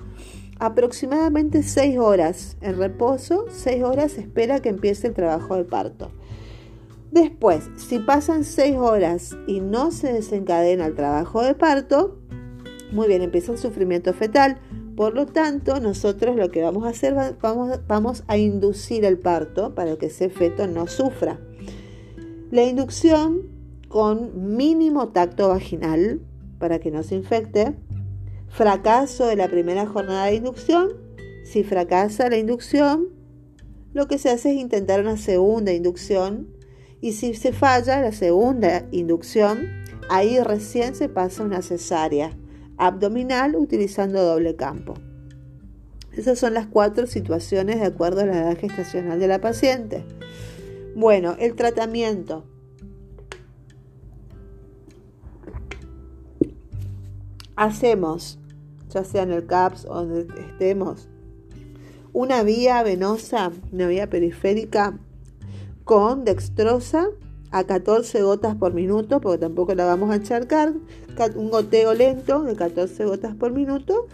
aproximadamente 0.61 1.63
6 1.63 1.99
horas 1.99 2.57
en 2.61 2.79
reposo, 2.79 3.47
6 3.51 3.83
horas 3.83 4.13
se 4.13 4.21
espera 4.21 4.61
que 4.61 4.69
empiece 4.69 5.09
el 5.09 5.15
trabajo 5.15 5.57
de 5.57 5.65
parto. 5.65 6.13
Después, 7.11 7.69
si 7.77 7.99
pasan 7.99 8.45
6 8.45 8.77
horas 8.77 9.37
y 9.47 9.61
no 9.61 9.91
se 9.91 10.13
desencadena 10.13 10.87
el 10.87 10.95
trabajo 10.95 11.43
de 11.43 11.55
parto, 11.55 12.21
muy 12.93 13.09
bien, 13.09 13.23
empieza 13.23 13.53
el 13.53 13.59
sufrimiento 13.59 14.13
fetal. 14.15 14.59
Por 14.97 15.15
lo 15.15 15.27
tanto, 15.27 15.81
nosotros 15.81 16.37
lo 16.37 16.51
que 16.51 16.63
vamos 16.63 16.85
a 16.85 16.91
hacer, 16.91 17.15
vamos, 17.89 18.25
a 18.27 18.37
inducir 18.37 19.05
el 19.05 19.19
parto 19.19 19.75
para 19.75 19.97
que 19.97 20.07
ese 20.07 20.29
feto 20.29 20.67
no 20.67 20.87
sufra. 20.87 21.41
La 22.51 22.65
inducción 22.65 23.43
con 23.89 24.57
mínimo 24.57 25.09
tacto 25.09 25.49
vaginal 25.49 26.21
para 26.59 26.81
que 26.81 26.91
no 26.91 27.03
se 27.03 27.15
infecte. 27.15 27.77
Fracaso 28.49 29.27
de 29.27 29.37
la 29.37 29.49
primera 29.49 29.87
jornada 29.87 30.27
de 30.27 30.35
inducción. 30.35 30.91
Si 31.45 31.65
fracasa 31.65 32.29
la 32.29 32.37
inducción, 32.37 33.09
lo 33.95 34.07
que 34.07 34.19
se 34.19 34.31
hace 34.31 34.51
es 34.51 34.57
intentar 34.57 35.01
una 35.01 35.17
segunda 35.17 35.73
inducción 35.73 36.60
y 37.01 37.13
si 37.13 37.35
se 37.35 37.53
falla 37.53 38.03
la 38.03 38.13
segunda 38.13 38.87
inducción, 38.91 39.69
ahí 40.09 40.39
recién 40.41 40.95
se 40.95 41.09
pasa 41.09 41.43
una 41.43 41.63
cesárea 41.63 42.33
abdominal 42.77 43.57
utilizando 43.57 44.23
doble 44.23 44.57
campo. 44.57 44.95
Esas 46.13 46.39
son 46.39 46.55
las 46.55 46.67
cuatro 46.67 47.07
situaciones 47.07 47.81
de 47.81 47.87
acuerdo 47.87 48.23
a 48.23 48.27
la 48.27 48.39
edad 48.39 48.59
gestacional 48.59 49.21
de 49.21 49.29
la 49.29 49.41
paciente. 49.41 50.05
Bueno, 50.95 51.37
el 51.39 51.55
tratamiento. 51.55 52.45
Hacemos, 57.55 58.39
ya 58.89 59.05
sea 59.05 59.23
en 59.23 59.33
el 59.33 59.47
CAPS 59.47 59.85
o 59.85 59.95
donde 60.05 60.41
estemos, 60.41 61.09
una 62.13 62.43
vía 62.43 62.83
venosa, 62.83 63.53
una 63.71 63.87
vía 63.87 64.11
periférica 64.11 64.99
con 65.91 66.25
dextrosa 66.25 67.09
a 67.51 67.65
14 67.65 68.23
gotas 68.23 68.55
por 68.55 68.75
minuto, 68.75 69.21
porque 69.21 69.39
tampoco 69.39 69.75
la 69.75 69.87
vamos 69.87 70.13
a 70.13 70.15
encharcar, 70.15 70.73
un 71.35 71.51
goteo 71.51 71.95
lento 71.95 72.45
de 72.45 72.55
14 72.55 73.07
gotas 73.07 73.35
por 73.35 73.51
minuto 73.51 74.07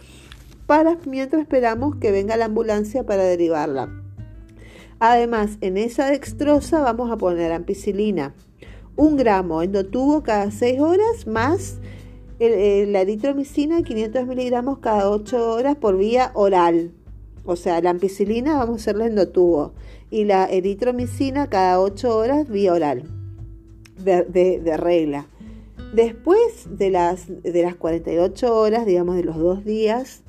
para 0.65 0.97
mientras 1.05 1.43
esperamos 1.43 1.97
que 1.97 2.11
venga 2.11 2.35
la 2.35 2.45
ambulancia 2.45 3.05
para 3.05 3.21
derivarla. 3.21 3.91
Además, 4.97 5.59
en 5.61 5.77
esa 5.77 6.09
dextrosa 6.09 6.81
vamos 6.81 7.11
a 7.11 7.17
poner 7.17 7.51
ampicilina, 7.51 8.33
un 8.95 9.15
gramo 9.15 9.61
endotubo 9.61 10.23
cada 10.23 10.49
6 10.49 10.79
horas 10.81 11.27
más 11.27 11.75
la 12.39 13.01
eritromicina 13.01 13.83
500 13.83 14.25
miligramos 14.25 14.79
cada 14.79 15.11
8 15.11 15.53
horas 15.53 15.75
por 15.75 15.95
vía 15.95 16.31
oral. 16.33 16.91
O 17.45 17.55
sea, 17.55 17.79
la 17.81 17.91
ampicilina 17.91 18.57
vamos 18.57 18.73
a 18.73 18.81
hacerla 18.81 19.05
endotubo 19.05 19.73
y 20.09 20.25
la 20.25 20.45
eritromicina 20.45 21.47
cada 21.49 21.79
8 21.81 22.17
horas 22.17 22.49
vía 22.49 22.73
oral 22.73 23.03
de, 23.97 24.77
regla. 24.77 25.27
Después 25.93 26.67
de 26.69 26.89
las, 26.89 27.27
de 27.27 27.61
las 27.61 27.75
48 27.75 28.55
horas, 28.55 28.85
digamos 28.85 29.15
de 29.15 29.23
los 29.23 29.37
dos 29.37 29.65
días, 29.65 30.23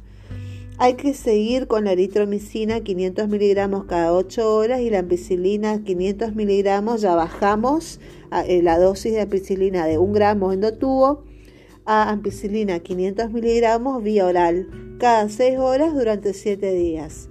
hay 0.80 0.94
que 0.94 1.12
seguir 1.12 1.66
con 1.66 1.84
la 1.84 1.92
eritromicina 1.92 2.80
500 2.80 3.28
miligramos 3.28 3.84
cada 3.86 4.12
8 4.12 4.54
horas 4.54 4.80
y 4.80 4.90
la 4.90 5.00
ampicilina 5.00 5.82
500 5.82 6.36
miligramos. 6.36 7.00
Ya 7.00 7.16
bajamos 7.16 7.98
eh, 8.46 8.62
la 8.62 8.78
dosis 8.78 9.12
de 9.12 9.22
ampicilina 9.22 9.86
de 9.86 9.98
1 9.98 10.12
gramo 10.12 10.52
endotubo 10.52 11.24
a 11.84 12.10
ampicilina 12.10 12.78
500 12.78 13.32
miligramos 13.32 14.02
vía 14.02 14.26
oral 14.26 14.68
cada 15.00 15.28
6 15.28 15.58
horas 15.58 15.94
durante 15.94 16.32
7 16.32 16.72
días. 16.72 17.28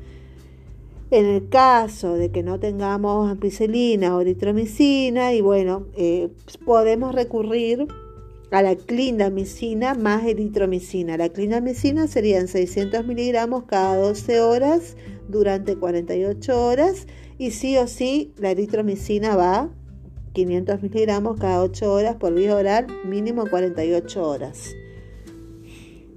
En 1.09 1.25
el 1.25 1.47
caso 1.47 2.15
de 2.15 2.31
que 2.31 2.43
no 2.43 2.59
tengamos 2.59 3.31
ampicilina 3.31 4.15
o 4.15 4.21
eritromicina, 4.21 5.33
y 5.33 5.39
bueno, 5.39 5.87
eh, 5.95 6.29
podemos 6.65 7.15
recurrir 7.15 7.87
a 8.51 8.61
la 8.61 8.75
clindamicina 8.75 9.93
más 9.93 10.25
eritromicina. 10.25 11.17
La 11.17 11.29
clindamicina 11.29 12.07
serían 12.07 12.47
600 12.47 13.05
miligramos 13.05 13.63
cada 13.63 13.95
12 13.97 14.41
horas 14.41 14.97
durante 15.27 15.75
48 15.75 16.65
horas 16.65 17.07
y 17.37 17.51
sí 17.51 17.77
o 17.77 17.87
sí 17.87 18.33
la 18.37 18.51
eritromicina 18.51 19.35
va 19.35 19.69
500 20.33 20.81
miligramos 20.81 21.39
cada 21.39 21.61
8 21.61 21.91
horas 21.91 22.15
por 22.15 22.33
vía 22.33 22.55
oral, 22.55 22.87
mínimo 23.05 23.45
48 23.49 24.27
horas. 24.27 24.75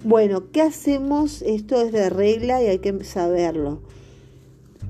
Bueno, 0.05 0.51
¿qué 0.51 0.63
hacemos? 0.63 1.43
Esto 1.43 1.81
es 1.81 1.93
de 1.93 2.11
regla 2.11 2.63
y 2.63 2.67
hay 2.67 2.79
que 2.79 3.05
saberlo. 3.05 3.83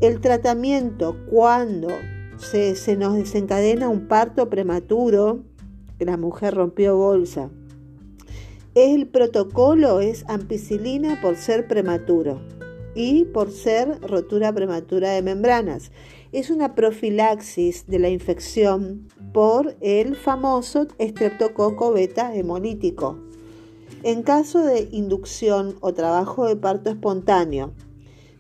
El 0.01 0.23
tratamiento 0.23 1.15
cuando 1.29 1.89
se, 2.39 2.97
nos 2.97 3.17
desencadena 3.17 3.91
un 3.91 4.09
parto 4.09 4.49
prematuro, 4.49 5.45
la 5.99 6.17
mujer 6.17 6.55
rompió 6.55 6.97
bolsa. 6.97 7.51
El 8.75 9.09
protocolo 9.09 10.01
es 10.01 10.25
ampicilina 10.27 11.21
por 11.21 11.37
ser 11.37 11.69
prematuro 11.69 12.41
y 12.95 13.27
por 13.27 13.51
ser 13.51 14.01
rotura 14.01 14.55
prematura 14.55 15.11
de 15.11 15.21
membranas. 15.21 15.93
Es 16.33 16.49
una 16.49 16.75
profilaxis 16.75 17.87
de 17.87 17.99
la 17.99 18.09
infección 18.09 19.07
por 19.35 19.77
el 19.83 20.17
famoso 20.17 20.87
estreptococo 20.97 21.93
beta 21.93 22.35
hemolítico. 22.35 23.19
En 24.03 24.23
caso 24.23 24.65
de 24.65 24.89
inducción 24.93 25.77
o 25.81 25.93
trabajo 25.93 26.47
de 26.47 26.57
parto 26.57 26.89
espontáneo, 26.89 27.75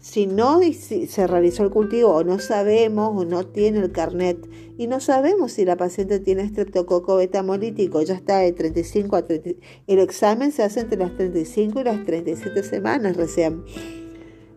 si 0.00 0.26
no 0.26 0.60
se 0.62 1.26
realizó 1.26 1.62
el 1.62 1.70
cultivo 1.70 2.14
o 2.14 2.24
no 2.24 2.38
sabemos 2.38 3.12
o 3.14 3.24
no 3.26 3.46
tiene 3.46 3.80
el 3.80 3.92
carnet 3.92 4.48
y 4.78 4.86
no 4.86 4.98
sabemos 4.98 5.52
si 5.52 5.66
la 5.66 5.76
paciente 5.76 6.18
tiene 6.18 6.42
estreptococo 6.42 7.16
betamolítico, 7.16 8.00
ya 8.00 8.14
está 8.14 8.38
de 8.38 8.52
35 8.52 9.14
a 9.14 9.26
30, 9.26 9.50
el 9.86 9.98
examen 9.98 10.52
se 10.52 10.62
hace 10.62 10.80
entre 10.80 10.98
las 10.98 11.14
35 11.14 11.80
y 11.80 11.84
las 11.84 12.02
37 12.04 12.62
semanas 12.62 13.16
recién. 13.16 13.62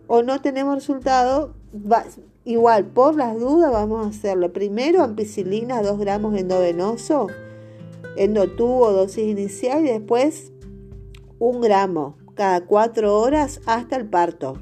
O 0.08 0.24
no 0.24 0.42
tenemos 0.42 0.76
resultado, 0.76 1.56
igual 2.46 2.86
por 2.86 3.16
las 3.16 3.38
dudas 3.38 3.72
vamos 3.72 4.06
a 4.06 4.10
hacerlo. 4.10 4.54
Primero 4.54 5.04
ampicilina 5.04 5.82
2 5.82 6.00
gramos 6.00 6.38
endovenoso, 6.38 7.28
endotubo 8.16 8.94
dosis 8.94 9.26
inicial 9.26 9.86
y 9.86 9.90
después 9.90 10.54
un 11.40 11.60
gramo 11.60 12.16
cada 12.34 12.66
4 12.66 13.20
horas 13.20 13.60
hasta 13.66 13.98
el 13.98 14.08
parto. 14.08 14.58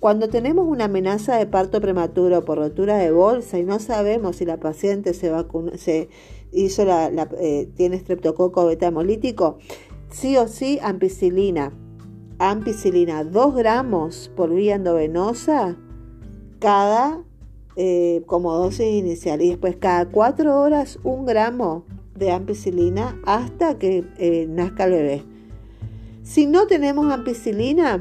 Cuando 0.00 0.30
tenemos 0.30 0.66
una 0.66 0.86
amenaza 0.86 1.36
de 1.36 1.44
parto 1.44 1.78
prematuro 1.82 2.42
por 2.42 2.56
rotura 2.56 2.96
de 2.96 3.10
bolsa 3.10 3.58
y 3.58 3.64
no 3.64 3.78
sabemos 3.78 4.36
si 4.36 4.46
la 4.46 4.56
paciente 4.58 5.12
se, 5.12 5.28
vacunó, 5.28 5.76
se 5.76 6.08
hizo 6.52 6.84
eh, 7.38 7.68
tiene 7.76 7.96
estreptococo 7.96 8.64
beta 8.64 8.86
hemolítico, 8.86 9.58
sí 10.08 10.38
o 10.38 10.48
sí 10.48 10.78
ampicilina. 10.82 11.74
Ampicilina 12.38 13.24
2 13.24 13.54
gramos 13.54 14.32
por 14.34 14.54
vía 14.54 14.76
endovenosa 14.76 15.76
cada 16.60 17.22
eh, 17.76 18.22
como 18.24 18.54
dosis 18.54 18.86
inicial 18.86 19.42
y 19.42 19.50
después 19.50 19.76
cada 19.76 20.06
4 20.06 20.62
horas 20.62 20.98
un 21.04 21.26
gramo 21.26 21.84
de 22.14 22.30
ampicilina 22.30 23.20
hasta 23.26 23.78
que 23.78 24.04
eh, 24.16 24.46
nazca 24.48 24.84
el 24.84 24.92
bebé. 24.92 25.24
Si 26.22 26.46
no 26.46 26.66
tenemos 26.66 27.12
ampicilina, 27.12 28.00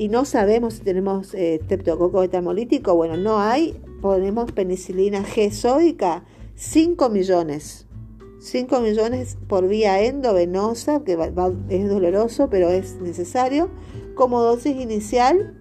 y 0.00 0.08
no 0.08 0.24
sabemos 0.24 0.72
si 0.72 0.80
tenemos 0.80 1.34
eh, 1.34 1.60
streptococo 1.64 2.20
betamolítico, 2.20 2.94
bueno, 2.94 3.18
no 3.18 3.38
hay, 3.38 3.78
ponemos 4.00 4.50
penicilina 4.50 5.22
G 5.22 5.50
sódica, 5.50 6.24
5 6.54 7.10
millones. 7.10 7.86
5 8.38 8.80
millones 8.80 9.36
por 9.46 9.68
vía 9.68 10.00
endovenosa, 10.00 11.04
que 11.04 11.18
es 11.68 11.88
doloroso, 11.90 12.48
pero 12.48 12.70
es 12.70 12.98
necesario, 13.02 13.68
como 14.14 14.40
dosis 14.40 14.74
inicial 14.74 15.59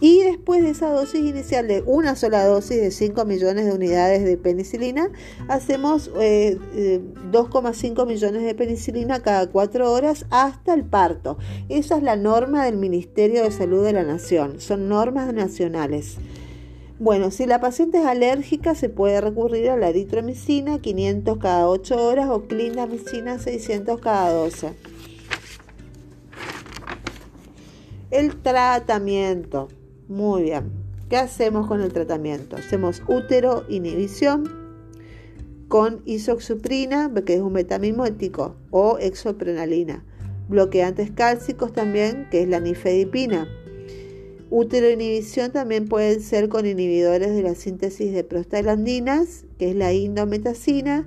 y 0.00 0.22
después 0.22 0.62
de 0.62 0.70
esa 0.70 0.90
dosis 0.90 1.20
inicial 1.20 1.66
de 1.66 1.82
una 1.84 2.14
sola 2.14 2.44
dosis 2.44 2.80
de 2.80 2.90
5 2.90 3.24
millones 3.24 3.66
de 3.66 3.72
unidades 3.72 4.24
de 4.24 4.36
penicilina, 4.36 5.10
hacemos 5.48 6.12
2,5 6.12 6.18
eh, 6.20 6.58
eh, 6.72 8.06
millones 8.06 8.44
de 8.44 8.54
penicilina 8.54 9.20
cada 9.20 9.48
4 9.48 9.90
horas 9.92 10.26
hasta 10.30 10.74
el 10.74 10.84
parto. 10.84 11.36
Esa 11.68 11.96
es 11.96 12.02
la 12.02 12.16
norma 12.16 12.64
del 12.64 12.76
Ministerio 12.76 13.42
de 13.42 13.50
Salud 13.50 13.84
de 13.84 13.92
la 13.92 14.04
Nación. 14.04 14.60
Son 14.60 14.88
normas 14.88 15.32
nacionales. 15.34 16.16
Bueno, 17.00 17.30
si 17.30 17.46
la 17.46 17.60
paciente 17.60 17.98
es 17.98 18.06
alérgica, 18.06 18.74
se 18.74 18.88
puede 18.88 19.20
recurrir 19.20 19.70
a 19.70 19.76
la 19.76 19.88
eritromicina 19.88 20.80
500 20.80 21.38
cada 21.38 21.68
8 21.68 21.96
horas 22.06 22.28
o 22.28 22.46
clindamicina 22.48 23.38
600 23.38 24.00
cada 24.00 24.32
12. 24.32 24.74
El 28.10 28.36
tratamiento. 28.42 29.68
Muy 30.08 30.44
bien. 30.44 30.70
¿Qué 31.10 31.16
hacemos 31.16 31.66
con 31.66 31.82
el 31.82 31.92
tratamiento? 31.92 32.56
Hacemos 32.56 33.02
útero 33.08 33.64
inhibición 33.68 34.44
con 35.68 36.00
isoxuprina, 36.06 37.12
que 37.26 37.34
es 37.34 37.40
un 37.40 37.52
metamimótico, 37.52 38.56
o 38.70 38.96
exoprenalina. 38.98 40.02
Bloqueantes 40.48 41.10
cálcicos 41.10 41.74
también, 41.74 42.26
que 42.30 42.42
es 42.42 42.48
la 42.48 42.58
nifedipina. 42.58 43.46
Útero 44.48 44.90
inhibición 44.90 45.52
también 45.52 45.88
pueden 45.88 46.22
ser 46.22 46.48
con 46.48 46.64
inhibidores 46.64 47.34
de 47.34 47.42
la 47.42 47.54
síntesis 47.54 48.14
de 48.14 48.24
prostaglandinas, 48.24 49.44
que 49.58 49.70
es 49.70 49.76
la 49.76 49.92
indometacina, 49.92 51.06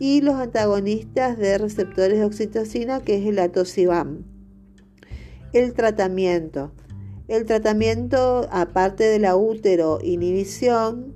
y 0.00 0.22
los 0.22 0.36
antagonistas 0.36 1.36
de 1.36 1.58
receptores 1.58 2.18
de 2.18 2.24
oxitocina, 2.24 3.00
que 3.00 3.16
es 3.16 3.26
el 3.26 3.38
atosivam. 3.40 4.24
El 5.52 5.74
tratamiento. 5.74 6.72
El 7.28 7.44
tratamiento, 7.44 8.48
aparte 8.50 9.04
de 9.04 9.18
la 9.18 9.36
útero 9.36 9.98
inhibición, 10.02 11.12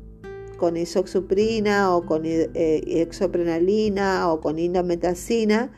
con 0.58 0.76
isoxuprina 0.76 1.96
o 1.96 2.04
con 2.04 2.26
eh, 2.26 2.50
exoprenalina 2.86 4.30
o 4.30 4.42
con 4.42 4.58
indometacina, 4.58 5.72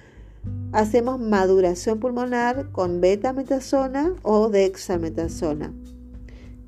hacemos 0.72 1.20
maduración 1.20 2.00
pulmonar 2.00 2.72
con 2.72 3.00
betametasona 3.00 4.12
o 4.22 4.48
dexametasona. 4.48 5.72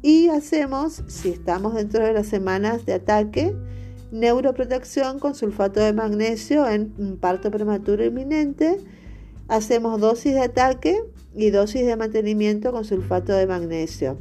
Y 0.00 0.28
hacemos, 0.28 1.02
si 1.08 1.30
estamos 1.30 1.74
dentro 1.74 2.04
de 2.04 2.12
las 2.12 2.28
semanas 2.28 2.86
de 2.86 2.94
ataque, 2.94 3.56
neuroprotección 4.12 5.18
con 5.18 5.34
sulfato 5.34 5.80
de 5.80 5.92
magnesio 5.92 6.68
en 6.68 7.16
parto 7.16 7.50
prematuro 7.50 8.04
inminente. 8.04 8.78
Hacemos 9.48 10.00
dosis 10.00 10.34
de 10.34 10.42
ataque 10.42 11.02
y 11.36 11.50
dosis 11.50 11.86
de 11.86 11.96
mantenimiento 11.96 12.72
con 12.72 12.84
sulfato 12.84 13.34
de 13.34 13.46
magnesio. 13.46 14.16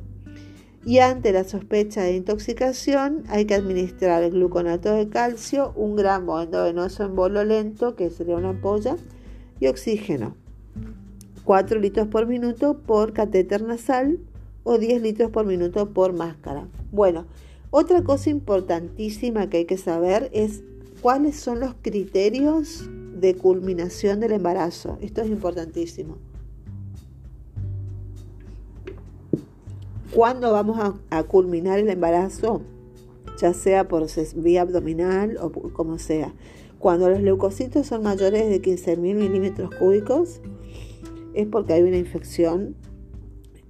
Y 0.85 0.99
ante 0.99 1.31
la 1.31 1.45
sospecha 1.45 2.03
de 2.03 2.15
intoxicación 2.15 3.23
hay 3.27 3.45
que 3.45 3.55
administrar 3.55 4.29
gluconato 4.29 4.93
de 4.93 5.09
calcio, 5.09 5.73
un 5.75 5.95
gramo 5.95 6.39
endovenoso 6.39 7.05
en 7.05 7.15
bolo 7.15 7.43
lento, 7.43 7.95
que 7.95 8.11
sería 8.11 8.35
una 8.35 8.49
ampolla, 8.49 8.97
y 9.59 9.67
oxígeno. 9.67 10.35
4 11.45 11.79
litros 11.79 12.07
por 12.07 12.27
minuto 12.27 12.79
por 12.85 13.13
catéter 13.13 13.63
nasal 13.63 14.19
o 14.63 14.77
10 14.77 15.01
litros 15.01 15.31
por 15.31 15.45
minuto 15.45 15.89
por 15.89 16.13
máscara. 16.13 16.67
Bueno, 16.91 17.25
otra 17.71 18.03
cosa 18.03 18.29
importantísima 18.29 19.49
que 19.49 19.57
hay 19.57 19.65
que 19.65 19.77
saber 19.77 20.29
es 20.33 20.63
cuáles 21.01 21.35
son 21.35 21.61
los 21.61 21.75
criterios 21.81 22.89
de 23.19 23.35
culminación 23.35 24.19
del 24.19 24.33
embarazo. 24.33 24.97
Esto 25.01 25.21
es 25.21 25.29
importantísimo. 25.29 26.17
¿Cuándo 30.13 30.51
vamos 30.51 30.95
a, 31.09 31.23
culminar 31.23 31.79
el 31.79 31.89
embarazo? 31.89 32.61
Ya 33.39 33.53
sea 33.53 33.87
por 33.87 34.05
vía 34.35 34.61
abdominal 34.61 35.37
o 35.41 35.51
como 35.51 35.97
sea. 35.97 36.33
Cuando 36.79 37.09
los 37.09 37.21
leucocitos 37.21 37.87
son 37.87 38.03
mayores 38.03 38.47
de 38.49 38.61
15.000 38.61 38.97
milímetros 38.97 39.73
cúbicos, 39.75 40.41
es 41.33 41.47
porque 41.47 41.73
hay 41.73 41.81
una 41.81 41.97
infección, 41.97 42.75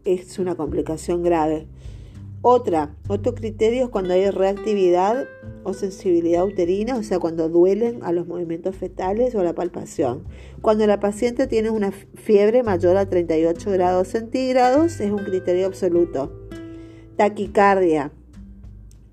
es 0.04 0.38
una 0.38 0.56
complicación 0.56 1.24
grave. 1.24 1.68
Otro 2.48 3.34
criterio 3.34 3.86
es 3.86 3.90
cuando 3.90 4.14
hay 4.14 4.30
reactividad 4.30 5.26
o 5.64 5.74
sensibilidad 5.74 6.46
uterina, 6.46 6.96
o 6.96 7.02
sea, 7.02 7.18
cuando 7.18 7.50
duelen 7.50 8.04
a 8.04 8.12
los 8.12 8.28
movimientos 8.28 8.76
fetales 8.76 9.34
o 9.34 9.42
la 9.42 9.56
palpación. 9.56 10.26
Cuando 10.62 10.86
la 10.86 11.00
paciente 11.00 11.48
tiene 11.48 11.72
una 11.72 11.92
fiebre 11.92 12.62
mayor 12.62 12.98
a 12.98 13.10
38 13.10 13.72
grados 13.72 14.10
centígrados, 14.10 15.00
es 15.00 15.10
un 15.10 15.24
criterio 15.24 15.66
absoluto. 15.66 16.40
Taquicardia, 17.18 18.12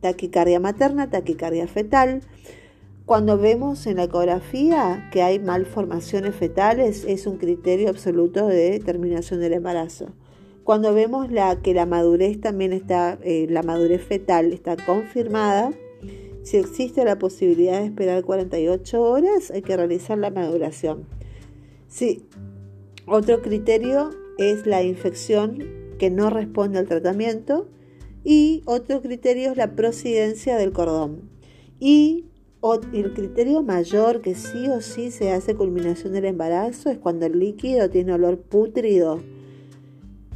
taquicardia 0.00 0.60
materna, 0.60 1.08
taquicardia 1.08 1.66
fetal. 1.66 2.20
Cuando 3.06 3.38
vemos 3.38 3.86
en 3.86 3.96
la 3.96 4.04
ecografía 4.04 5.08
que 5.10 5.22
hay 5.22 5.38
malformaciones 5.38 6.34
fetales, 6.34 7.06
es 7.06 7.26
un 7.26 7.38
criterio 7.38 7.88
absoluto 7.88 8.46
de 8.46 8.78
terminación 8.80 9.40
del 9.40 9.54
embarazo. 9.54 10.08
Cuando 10.64 10.94
vemos 10.94 11.31
la, 11.33 11.61
que 11.61 11.75
la 11.75 11.87
madurez 11.87 12.40
también 12.40 12.72
está, 12.72 13.18
eh, 13.22 13.46
la 13.51 13.62
madurez 13.62 14.03
fetal 14.05 14.53
está 14.53 14.77
confirmada, 14.77 15.72
si 16.42 16.57
existe 16.57 17.05
la 17.05 17.18
posibilidad 17.18 17.81
de 17.81 17.87
esperar 17.87 18.22
48 18.25 19.01
horas, 19.01 19.51
hay 19.51 19.62
que 19.62 19.77
realizar 19.77 20.18
la 20.18 20.31
maduración. 20.31 21.07
Sí. 21.88 22.27
Otro 23.07 23.42
criterio 23.42 24.11
es 24.38 24.66
la 24.66 24.83
infección 24.83 25.59
que 25.98 26.11
no 26.11 26.31
responde 26.31 26.79
al 26.79 26.87
tratamiento 26.87 27.68
y 28.25 28.62
otro 28.64 29.03
criterio 29.03 29.51
es 29.51 29.57
la 29.57 29.75
prosidencia 29.75 30.57
del 30.57 30.72
cordón. 30.72 31.31
Y 31.81 32.27
el 32.92 33.12
criterio 33.12 33.62
mayor 33.62 34.20
que 34.20 34.37
sí 34.37 34.68
o 34.68 34.81
sí 34.81 35.11
se 35.11 35.33
hace 35.33 35.57
culminación 35.57 36.12
del 36.12 36.27
embarazo 36.27 36.90
es 36.90 36.98
cuando 36.98 37.27
el 37.27 37.38
líquido 37.38 37.90
tiene 37.90 38.12
olor 38.12 38.38
pútrido 38.38 39.20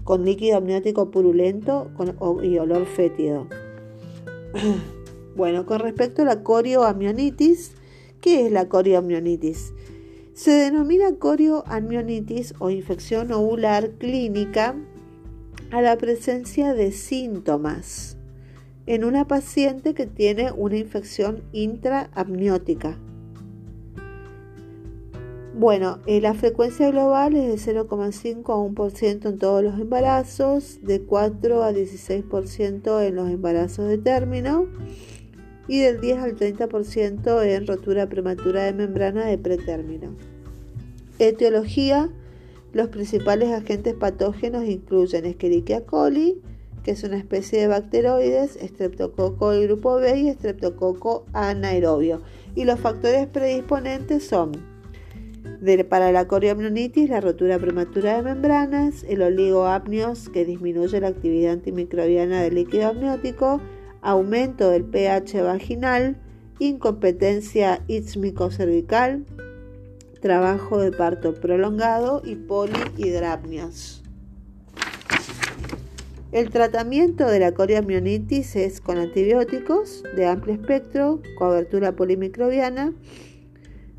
con 0.06 0.24
líquido 0.24 0.56
amniótico 0.58 1.10
purulento 1.10 1.90
y 2.42 2.56
olor 2.56 2.86
fétido. 2.86 3.46
Bueno, 5.36 5.66
con 5.66 5.80
respecto 5.80 6.22
a 6.22 6.24
la 6.24 6.42
corioamionitis, 6.42 7.72
¿qué 8.22 8.46
es 8.46 8.52
la 8.52 8.70
corioamionitis? 8.70 9.74
Se 10.32 10.50
denomina 10.50 11.14
corioamionitis 11.16 12.54
o 12.58 12.70
infección 12.70 13.30
ovular 13.32 13.90
clínica 13.98 14.74
a 15.70 15.82
la 15.82 15.98
presencia 15.98 16.72
de 16.72 16.90
síntomas 16.90 18.16
en 18.86 19.04
una 19.04 19.28
paciente 19.28 19.92
que 19.92 20.06
tiene 20.06 20.52
una 20.52 20.78
infección 20.78 21.42
intraamniótica 21.52 22.96
bueno, 25.58 26.00
eh, 26.06 26.20
la 26.20 26.34
frecuencia 26.34 26.90
global 26.90 27.34
es 27.34 27.64
de 27.64 27.72
0,5 27.72 28.52
a 28.52 28.56
1% 28.56 29.28
en 29.30 29.38
todos 29.38 29.64
los 29.64 29.80
embarazos, 29.80 30.80
de 30.82 31.00
4 31.00 31.62
a 31.62 31.72
16% 31.72 33.06
en 33.06 33.14
los 33.14 33.30
embarazos 33.30 33.88
de 33.88 33.96
término 33.96 34.66
y 35.66 35.78
del 35.78 36.02
10 36.02 36.18
al 36.18 36.36
30% 36.36 37.42
en 37.42 37.66
rotura 37.66 38.06
prematura 38.06 38.64
de 38.64 38.74
membrana 38.74 39.24
de 39.24 39.38
pretérmino. 39.38 40.14
Etiología. 41.18 42.10
Los 42.74 42.88
principales 42.88 43.50
agentes 43.52 43.94
patógenos 43.94 44.66
incluyen 44.66 45.24
Escherichia 45.24 45.86
coli, 45.86 46.42
que 46.82 46.90
es 46.90 47.02
una 47.02 47.16
especie 47.16 47.60
de 47.62 47.68
bacteroides, 47.68 48.58
Streptococo 48.62 49.52
del 49.52 49.68
grupo 49.68 49.96
B 49.96 50.18
y 50.18 50.32
Streptococo 50.34 51.24
anaerobio. 51.32 52.20
Y 52.54 52.64
los 52.64 52.78
factores 52.78 53.26
predisponentes 53.28 54.26
son 54.26 54.75
para 55.88 56.12
la 56.12 56.28
corioamnionitis, 56.28 57.10
la 57.10 57.20
rotura 57.20 57.58
prematura 57.58 58.16
de 58.16 58.22
membranas, 58.22 59.04
el 59.08 59.22
oligoapnios 59.22 60.28
que 60.28 60.44
disminuye 60.44 61.00
la 61.00 61.08
actividad 61.08 61.54
antimicrobiana 61.54 62.42
del 62.42 62.54
líquido 62.54 62.88
amniótico, 62.88 63.60
aumento 64.02 64.70
del 64.70 64.84
pH 64.84 65.42
vaginal, 65.42 66.16
incompetencia 66.58 67.82
cervical, 68.50 69.24
trabajo 70.20 70.80
de 70.80 70.92
parto 70.92 71.34
prolongado 71.34 72.22
y 72.24 72.36
polihidrapnios. 72.36 74.02
El 76.32 76.50
tratamiento 76.50 77.26
de 77.28 77.38
la 77.40 77.52
corioamnionitis 77.52 78.56
es 78.56 78.80
con 78.80 78.98
antibióticos 78.98 80.02
de 80.16 80.26
amplio 80.26 80.54
espectro, 80.54 81.22
cobertura 81.38 81.92
polimicrobiana, 81.92 82.92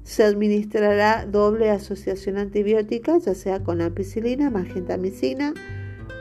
se 0.07 0.23
administrará 0.23 1.25
doble 1.25 1.69
asociación 1.69 2.37
antibiótica, 2.37 3.17
ya 3.17 3.35
sea 3.35 3.61
con 3.61 3.81
ampicilina 3.81 4.49
más 4.49 4.65
gentamicina 4.69 5.53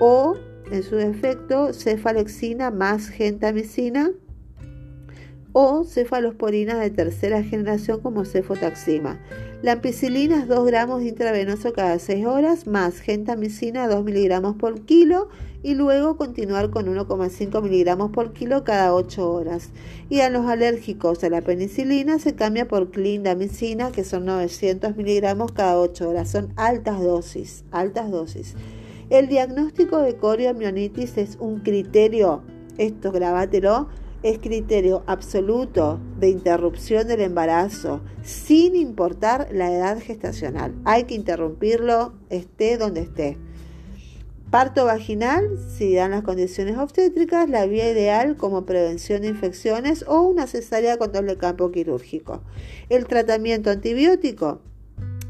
o, 0.00 0.36
en 0.72 0.82
su 0.82 0.96
defecto, 0.96 1.72
cefalexina 1.72 2.72
más 2.72 3.08
gentamicina 3.08 4.10
o 5.52 5.84
cefalosporina 5.84 6.80
de 6.80 6.90
tercera 6.90 7.44
generación 7.44 8.00
como 8.00 8.24
cefotaxima. 8.24 9.20
La 9.62 9.72
ampicilina 9.72 10.38
es 10.38 10.48
2 10.48 10.66
gramos 10.66 11.02
intravenoso 11.02 11.72
cada 11.72 11.98
6 11.98 12.26
horas 12.26 12.66
más 12.66 13.00
gentamicina 13.00 13.88
2 13.88 14.04
miligramos 14.04 14.56
por 14.56 14.82
kilo 14.82 15.30
y 15.62 15.74
luego 15.74 16.18
continuar 16.18 16.68
con 16.68 16.86
1,5 16.86 17.62
miligramos 17.62 18.10
por 18.10 18.34
kilo 18.34 18.64
cada 18.64 18.94
8 18.94 19.32
horas. 19.32 19.70
Y 20.10 20.20
a 20.20 20.28
los 20.28 20.44
alérgicos 20.46 21.24
a 21.24 21.30
la 21.30 21.40
penicilina 21.40 22.18
se 22.18 22.34
cambia 22.34 22.68
por 22.68 22.90
clindamicina 22.90 23.92
que 23.92 24.04
son 24.04 24.26
900 24.26 24.94
miligramos 24.94 25.52
cada 25.52 25.80
8 25.80 26.10
horas. 26.10 26.30
Son 26.30 26.52
altas 26.56 27.00
dosis, 27.00 27.64
altas 27.70 28.10
dosis. 28.10 28.54
El 29.08 29.26
diagnóstico 29.26 30.02
de 30.02 30.16
coriomionitis 30.16 31.16
es 31.16 31.38
un 31.40 31.60
criterio, 31.60 32.42
esto 32.76 33.10
grabátelo, 33.10 33.88
es 34.26 34.40
criterio 34.40 35.04
absoluto 35.06 36.00
de 36.18 36.30
interrupción 36.30 37.06
del 37.06 37.20
embarazo 37.20 38.00
sin 38.22 38.74
importar 38.74 39.48
la 39.52 39.70
edad 39.70 40.00
gestacional. 40.00 40.74
Hay 40.84 41.04
que 41.04 41.14
interrumpirlo 41.14 42.14
esté 42.28 42.76
donde 42.76 43.02
esté. 43.02 43.38
Parto 44.50 44.84
vaginal, 44.84 45.44
si 45.76 45.94
dan 45.94 46.10
las 46.10 46.24
condiciones 46.24 46.76
obstétricas, 46.76 47.48
la 47.48 47.66
vía 47.66 47.88
ideal 47.88 48.36
como 48.36 48.66
prevención 48.66 49.22
de 49.22 49.28
infecciones 49.28 50.04
o 50.08 50.22
una 50.22 50.48
cesárea 50.48 50.96
con 50.96 51.12
doble 51.12 51.36
campo 51.36 51.70
quirúrgico. 51.70 52.42
El 52.88 53.06
tratamiento 53.06 53.70
antibiótico 53.70 54.60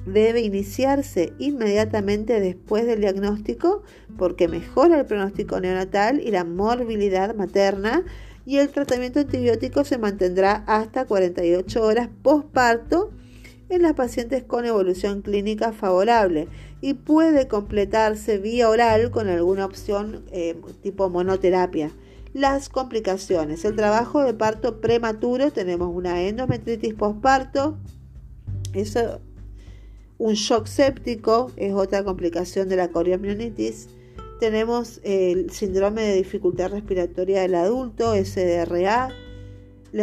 debe 0.06 0.40
iniciarse 0.40 1.34
inmediatamente 1.38 2.40
después 2.40 2.86
del 2.86 3.00
diagnóstico 3.00 3.82
porque 4.16 4.48
mejora 4.48 5.00
el 5.00 5.06
pronóstico 5.06 5.60
neonatal 5.60 6.20
y 6.20 6.30
la 6.30 6.44
morbilidad 6.44 7.34
materna 7.34 8.04
y 8.46 8.58
el 8.58 8.70
tratamiento 8.70 9.20
antibiótico 9.20 9.84
se 9.84 9.98
mantendrá 9.98 10.62
hasta 10.66 11.04
48 11.04 11.82
horas 11.82 12.08
postparto 12.22 13.10
en 13.68 13.82
las 13.82 13.94
pacientes 13.94 14.44
con 14.44 14.64
evolución 14.64 15.20
clínica 15.20 15.72
favorable 15.72 16.46
y 16.80 16.94
puede 16.94 17.48
completarse 17.48 18.38
vía 18.38 18.68
oral 18.68 19.10
con 19.10 19.28
alguna 19.28 19.64
opción 19.64 20.24
eh, 20.30 20.56
tipo 20.82 21.10
monoterapia. 21.10 21.90
Las 22.32 22.68
complicaciones. 22.68 23.64
El 23.64 23.76
trabajo 23.76 24.22
de 24.22 24.34
parto 24.34 24.80
prematuro, 24.80 25.50
tenemos 25.50 25.92
una 25.92 26.22
endometritis 26.22 26.94
postparto, 26.94 27.78
eso, 28.74 29.20
un 30.18 30.34
shock 30.34 30.66
séptico 30.66 31.50
es 31.56 31.72
otra 31.72 32.04
complicación 32.04 32.68
de 32.68 32.76
la 32.76 32.88
coriomionitis 32.88 33.88
tenemos 34.38 35.00
el 35.02 35.50
síndrome 35.50 36.02
de 36.02 36.14
dificultad 36.14 36.70
respiratoria 36.70 37.42
del 37.42 37.54
adulto, 37.54 38.14
SDRA, 38.14 39.10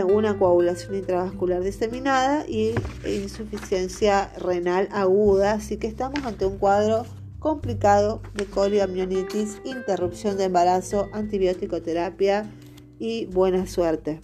una 0.02 0.40
coagulación 0.40 0.96
intravascular 0.96 1.62
diseminada 1.62 2.46
y 2.48 2.74
insuficiencia 3.06 4.32
renal 4.40 4.90
aguda. 4.92 5.54
Así 5.54 5.78
que 5.78 5.88
estamos 5.88 6.24
ante 6.26 6.46
un 6.46 6.58
cuadro 6.58 7.06
complicado 7.40 8.22
de 8.34 8.46
colioamionitis, 8.46 9.62
interrupción 9.66 10.38
de 10.38 10.46
embarazo, 10.46 11.10
antibiótico 11.12 11.82
terapia 11.82 12.50
y 12.98 13.26
buena 13.28 13.68
suerte. 13.68 14.22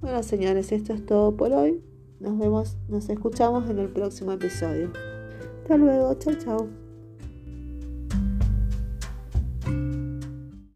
Bueno, 0.00 0.22
señores, 0.22 0.72
esto 0.72 0.94
es 0.94 1.04
todo 1.04 1.36
por 1.36 1.52
hoy. 1.52 1.82
Nos 2.20 2.38
vemos, 2.38 2.76
nos 2.88 3.08
escuchamos 3.08 3.68
en 3.68 3.80
el 3.80 3.88
próximo 3.88 4.32
episodio. 4.32 4.92
Hasta 5.62 5.76
luego, 5.76 6.14
chao, 6.14 6.34
chao. 6.34 6.81